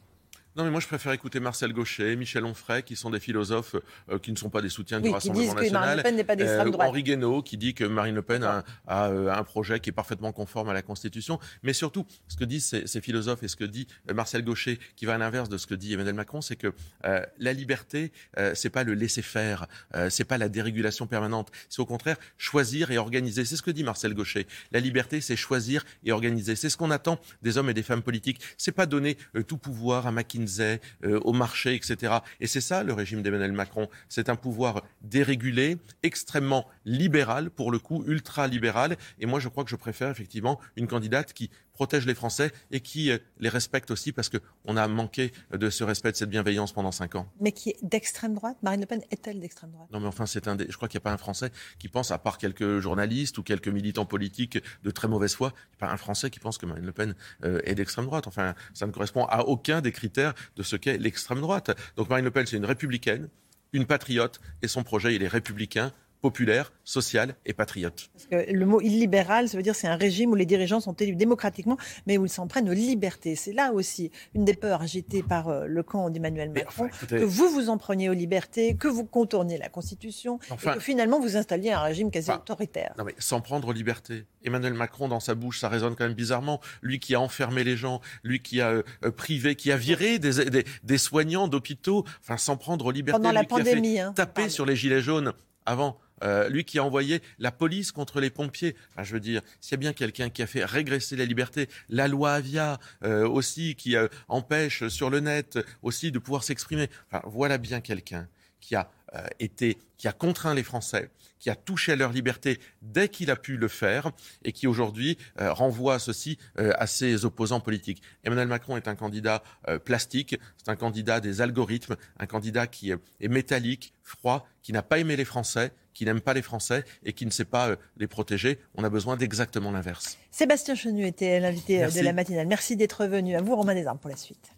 non, 0.56 0.64
mais 0.64 0.70
moi, 0.70 0.80
je 0.80 0.86
préfère 0.86 1.12
écouter 1.12 1.38
Marcel 1.38 1.74
Gauchet, 1.74 2.16
Michel 2.16 2.42
Onfray, 2.46 2.82
qui 2.82 2.96
sont 2.96 3.10
des 3.10 3.20
philosophes 3.20 3.76
euh, 4.08 4.18
qui 4.18 4.32
ne 4.32 4.38
sont 4.38 4.48
pas 4.48 4.62
des 4.62 4.70
soutiens 4.70 5.02
du 5.02 5.10
Rassemblement 5.10 5.52
national. 5.52 5.68
Que 5.68 5.72
Marine 5.74 5.96
Le 5.98 6.02
Pen 6.02 6.16
n'est 6.16 6.24
pas 6.24 6.36
d'extrême 6.36 6.68
euh, 6.68 6.70
droite. 6.70 6.88
Henri 6.88 7.02
Guénaud, 7.02 7.42
qui 7.42 7.58
dit 7.58 7.74
que 7.74 7.84
Marine 7.84 8.14
Le 8.14 8.22
Pen 8.22 8.42
a, 8.42 8.64
euh, 8.88 9.30
un 9.30 9.44
projet 9.44 9.80
qui 9.80 9.90
est 9.90 9.92
parfaitement 9.92 10.32
conforme 10.32 10.70
à 10.70 10.72
la 10.72 10.80
Constitution. 10.80 11.38
Mais 11.62 11.74
surtout, 11.74 12.06
ce 12.28 12.36
que 12.38 12.44
disent 12.44 12.74
ces, 12.86 13.00
philosophes 13.02 13.42
et 13.42 13.48
ce 13.48 13.56
que 13.56 13.64
dit 13.64 13.86
Marcel 14.14 14.42
Gauchet, 14.42 14.78
qui 14.96 15.04
va 15.04 15.16
à 15.16 15.18
l'inverse 15.18 15.50
de 15.50 15.58
ce 15.58 15.66
que 15.66 15.74
dit 15.74 15.92
Emmanuel 15.92 16.14
Macron, 16.14 16.40
c'est 16.40 16.56
que 16.56 16.72
la 17.02 17.52
liberté, 17.52 18.12
c'est 18.54 18.70
pas 18.70 18.82
le 18.82 18.94
laisser 18.94 19.22
faire, 19.22 19.66
c'est 20.08 20.24
pas 20.24 20.38
la 20.38 20.48
dérégulation 20.48 21.06
permanente. 21.06 21.50
C'est 21.68 21.82
au 21.82 21.86
contraire 21.86 22.16
choisir 22.38 22.90
et 22.90 22.96
organiser. 22.96 23.44
C'est 23.44 23.56
ce 23.56 23.62
que 23.62 23.70
dit 23.70 23.84
Marcel 23.84 24.14
Gauchet. 24.14 24.46
La 24.72 24.80
liberté, 24.80 25.20
c'est 25.20 25.36
choisir 25.36 25.84
et 26.04 26.12
organiser. 26.12 26.56
C'est 26.56 26.70
ce 26.70 26.78
qu'on 26.78 26.90
attend 26.90 27.20
des 27.42 27.58
hommes 27.58 27.68
et 27.68 27.74
des 27.74 27.82
femmes 27.82 28.02
politiques. 28.02 28.40
C'est 28.56 28.72
pas 28.72 28.86
donner 28.86 29.18
tout 29.46 29.58
pouvoir 29.58 30.06
à 30.06 30.12
McKinsey 30.12 30.45
euh, 30.60 31.20
au 31.20 31.32
marché, 31.32 31.74
etc. 31.74 32.14
Et 32.40 32.46
c'est 32.46 32.60
ça 32.60 32.82
le 32.82 32.92
régime 32.92 33.22
d'Emmanuel 33.22 33.52
Macron. 33.52 33.88
C'est 34.08 34.28
un 34.28 34.36
pouvoir 34.36 34.82
dérégulé, 35.02 35.78
extrêmement 36.02 36.66
libéral, 36.84 37.50
pour 37.50 37.70
le 37.70 37.78
coup, 37.78 38.04
ultra-libéral. 38.06 38.96
Et 39.18 39.26
moi, 39.26 39.40
je 39.40 39.48
crois 39.48 39.64
que 39.64 39.70
je 39.70 39.76
préfère 39.76 40.10
effectivement 40.10 40.60
une 40.76 40.86
candidate 40.86 41.32
qui 41.32 41.50
protège 41.76 42.06
les 42.06 42.14
Français 42.14 42.50
et 42.70 42.80
qui 42.80 43.10
euh, 43.10 43.18
les 43.38 43.48
respecte 43.48 43.90
aussi 43.90 44.10
parce 44.10 44.28
qu'on 44.28 44.76
a 44.76 44.88
manqué 44.88 45.32
de 45.52 45.70
ce 45.70 45.84
respect, 45.84 46.10
de 46.10 46.16
cette 46.16 46.30
bienveillance 46.30 46.72
pendant 46.72 46.90
cinq 46.90 47.14
ans. 47.14 47.30
Mais 47.40 47.52
qui 47.52 47.70
est 47.70 47.78
d'extrême 47.82 48.34
droite? 48.34 48.56
Marine 48.62 48.80
Le 48.80 48.86
Pen 48.86 49.02
est-elle 49.10 49.40
d'extrême 49.40 49.70
droite? 49.70 49.88
Non, 49.92 50.00
mais 50.00 50.08
enfin, 50.08 50.26
c'est 50.26 50.48
un. 50.48 50.56
Je 50.58 50.76
crois 50.76 50.88
qu'il 50.88 50.98
n'y 50.98 51.02
a 51.02 51.08
pas 51.08 51.12
un 51.12 51.18
Français 51.18 51.50
qui 51.78 51.88
pense, 51.88 52.10
à 52.10 52.18
part 52.18 52.38
quelques 52.38 52.80
journalistes 52.80 53.38
ou 53.38 53.42
quelques 53.42 53.68
militants 53.68 54.06
politiques 54.06 54.58
de 54.82 54.90
très 54.90 55.06
mauvaise 55.06 55.34
foi, 55.34 55.52
il 55.54 55.70
n'y 55.72 55.76
a 55.84 55.86
pas 55.86 55.92
un 55.92 55.96
Français 55.96 56.30
qui 56.30 56.40
pense 56.40 56.58
que 56.58 56.66
Marine 56.66 56.86
Le 56.86 56.92
Pen 56.92 57.14
euh, 57.44 57.60
est 57.64 57.74
d'extrême 57.74 58.06
droite. 58.06 58.26
Enfin, 58.26 58.54
ça 58.74 58.86
ne 58.86 58.92
correspond 58.92 59.24
à 59.26 59.42
aucun 59.42 59.80
des 59.80 59.92
critères 59.92 60.34
de 60.56 60.62
ce 60.62 60.76
qu'est 60.76 60.98
l'extrême 60.98 61.40
droite. 61.40 61.70
Donc 61.96 62.08
Marine 62.08 62.24
Le 62.24 62.30
Pen, 62.30 62.46
c'est 62.46 62.56
une 62.56 62.64
républicaine, 62.64 63.28
une 63.72 63.86
patriote, 63.86 64.40
et 64.62 64.68
son 64.68 64.82
projet, 64.82 65.14
il 65.14 65.22
est 65.22 65.28
républicain, 65.28 65.92
populaire, 66.20 66.72
social 66.84 67.36
et 67.44 67.52
patriote. 67.52 68.08
Parce 68.12 68.26
que 68.26 68.52
le 68.52 68.66
mot 68.66 68.80
illibéral, 68.80 69.48
ça 69.48 69.56
veut 69.56 69.62
dire 69.62 69.74
c'est 69.74 69.88
un 69.88 69.96
régime 69.96 70.30
où 70.30 70.34
les 70.34 70.46
dirigeants 70.46 70.80
sont 70.80 70.94
élus 70.94 71.16
démocratiquement, 71.16 71.76
mais 72.06 72.18
où 72.18 72.26
ils 72.26 72.30
s'en 72.30 72.46
prennent 72.46 72.68
aux 72.68 72.74
libertés. 72.74 73.36
C'est 73.36 73.52
là 73.52 73.72
aussi 73.72 74.10
une 74.34 74.44
des 74.44 74.54
peurs 74.54 74.82
agitées 74.82 75.22
par 75.22 75.48
euh, 75.48 75.66
le 75.66 75.82
camp 75.82 76.10
d'Emmanuel 76.10 76.50
Macron, 76.50 76.88
que 77.08 77.24
vous 77.24 77.48
vous 77.48 77.68
en 77.68 77.78
preniez 77.78 78.08
aux 78.08 78.14
libertés, 78.14 78.74
que 78.74 78.88
vous 78.88 79.04
contourniez 79.04 79.58
la 79.58 79.68
Constitution, 79.68 80.38
et 80.50 80.74
que 80.74 80.80
finalement 80.80 81.20
vous 81.20 81.36
installiez 81.36 81.72
un 81.72 81.80
régime 81.80 82.10
quasi 82.10 82.30
autoritaire. 82.30 82.94
Non 82.98 83.04
mais 83.04 83.14
sans 83.18 83.40
prendre 83.40 83.68
aux 83.68 83.72
libertés. 83.72 84.24
Emmanuel 84.44 84.74
Macron, 84.74 85.08
dans 85.08 85.20
sa 85.20 85.34
bouche, 85.34 85.60
ça 85.60 85.68
résonne 85.68 85.96
quand 85.96 86.04
même 86.04 86.14
bizarrement. 86.14 86.60
Lui 86.82 87.00
qui 87.00 87.14
a 87.14 87.20
enfermé 87.20 87.64
les 87.64 87.76
gens, 87.76 88.00
lui 88.22 88.40
qui 88.40 88.60
a 88.60 88.70
euh, 88.70 89.10
privé, 89.16 89.56
qui 89.56 89.72
a 89.72 89.76
viré 89.76 90.18
des, 90.18 90.64
des, 90.82 90.98
soignants 90.98 91.48
d'hôpitaux, 91.48 92.04
enfin 92.20 92.36
sans 92.36 92.56
prendre 92.56 92.86
aux 92.86 92.90
libertés. 92.90 93.18
Pendant 93.18 93.32
la 93.32 93.44
pandémie, 93.44 93.94
qui 93.94 93.98
a 93.98 94.02
fait 94.02 94.08
hein, 94.08 94.12
taper 94.12 94.48
sur 94.48 94.64
les 94.64 94.76
gilets 94.76 95.00
jaunes 95.00 95.32
avant. 95.64 95.98
Euh, 96.22 96.48
lui 96.48 96.64
qui 96.64 96.78
a 96.78 96.84
envoyé 96.84 97.22
la 97.38 97.52
police 97.52 97.92
contre 97.92 98.20
les 98.20 98.30
pompiers. 98.30 98.74
je 99.02 99.12
veux 99.12 99.20
dire, 99.20 99.42
s'il 99.60 99.72
y 99.72 99.74
a 99.74 99.78
bien 99.78 99.92
quelqu'un 99.92 100.30
qui 100.30 100.42
a 100.42 100.46
fait 100.46 100.64
régresser 100.64 101.16
la 101.16 101.24
liberté, 101.24 101.68
la 101.88 102.08
loi 102.08 102.32
Avia 102.32 102.78
euh, 103.04 103.28
aussi 103.28 103.74
qui 103.74 103.96
euh, 103.96 104.08
empêche 104.28 104.88
sur 104.88 105.10
le 105.10 105.20
net 105.20 105.58
aussi 105.82 106.12
de 106.12 106.18
pouvoir 106.18 106.44
s'exprimer. 106.44 106.88
Voilà 107.24 107.58
bien 107.58 107.80
quelqu'un 107.80 108.28
qui 108.60 108.74
a 108.74 108.90
été, 109.38 109.78
qui 109.96 110.08
a 110.08 110.12
contraint 110.12 110.52
les 110.52 110.64
Français 110.64 111.10
qui 111.38 111.50
a 111.50 111.54
touché 111.54 111.92
à 111.92 111.96
leur 111.96 112.12
liberté 112.12 112.58
dès 112.82 113.08
qu'il 113.08 113.30
a 113.30 113.36
pu 113.36 113.56
le 113.56 113.68
faire 113.68 114.10
et 114.44 114.52
qui 114.52 114.66
aujourd'hui 114.66 115.18
euh, 115.40 115.52
renvoie 115.52 115.98
ceci 115.98 116.38
euh, 116.58 116.72
à 116.76 116.86
ses 116.86 117.24
opposants 117.24 117.60
politiques. 117.60 118.02
Emmanuel 118.24 118.48
Macron 118.48 118.76
est 118.76 118.88
un 118.88 118.94
candidat 118.94 119.42
euh, 119.68 119.78
plastique, 119.78 120.38
c'est 120.56 120.70
un 120.70 120.76
candidat 120.76 121.20
des 121.20 121.40
algorithmes, 121.40 121.96
un 122.18 122.26
candidat 122.26 122.66
qui 122.66 122.90
est 122.90 123.28
métallique, 123.28 123.92
froid, 124.02 124.48
qui 124.62 124.72
n'a 124.72 124.82
pas 124.82 124.98
aimé 124.98 125.16
les 125.16 125.24
Français, 125.24 125.72
qui 125.96 126.04
n'aime 126.04 126.20
pas 126.20 126.34
les 126.34 126.42
Français 126.42 126.84
et 127.04 127.14
qui 127.14 127.24
ne 127.24 127.30
sait 127.30 127.46
pas 127.46 127.76
les 127.96 128.06
protéger. 128.06 128.60
On 128.74 128.84
a 128.84 128.90
besoin 128.90 129.16
d'exactement 129.16 129.72
l'inverse. 129.72 130.18
Sébastien 130.30 130.74
Chenu 130.74 131.06
était 131.06 131.40
l'invité 131.40 131.78
de 131.78 132.00
la 132.00 132.12
matinale. 132.12 132.46
Merci 132.46 132.76
d'être 132.76 133.06
venu. 133.06 133.34
À 133.34 133.40
vous, 133.40 133.56
Romain 133.56 133.74
Desarmes, 133.74 133.98
pour 133.98 134.10
la 134.10 134.16
suite. 134.16 134.50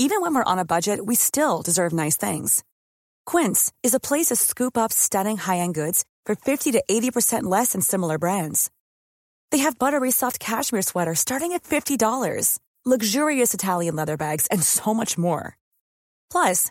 Even 0.00 0.20
when 0.20 0.32
we're 0.32 0.44
on 0.46 0.58
a 0.58 0.64
budget, 0.64 1.06
we 1.06 1.16
still 1.16 1.62
deserve 1.62 1.92
nice 1.92 2.16
things. 2.16 2.62
Quince 3.26 3.72
is 3.82 3.94
a 3.94 4.00
place 4.00 4.26
to 4.26 4.36
scoop 4.36 4.78
up 4.78 4.92
stunning 4.92 5.36
high-end 5.36 5.74
goods 5.74 6.04
for 6.24 6.36
50 6.36 6.72
to 6.72 6.82
80% 6.88 7.42
less 7.44 7.72
than 7.72 7.80
similar 7.80 8.16
brands. 8.16 8.70
They 9.50 9.58
have 9.58 9.78
buttery 9.78 10.12
soft 10.12 10.38
cashmere 10.38 10.82
sweaters 10.82 11.18
starting 11.18 11.52
at 11.52 11.64
$50, 11.64 12.58
luxurious 12.84 13.54
Italian 13.54 13.96
leather 13.96 14.16
bags, 14.16 14.46
and 14.52 14.62
so 14.62 14.94
much 14.94 15.18
more. 15.18 15.56
Plus, 16.30 16.70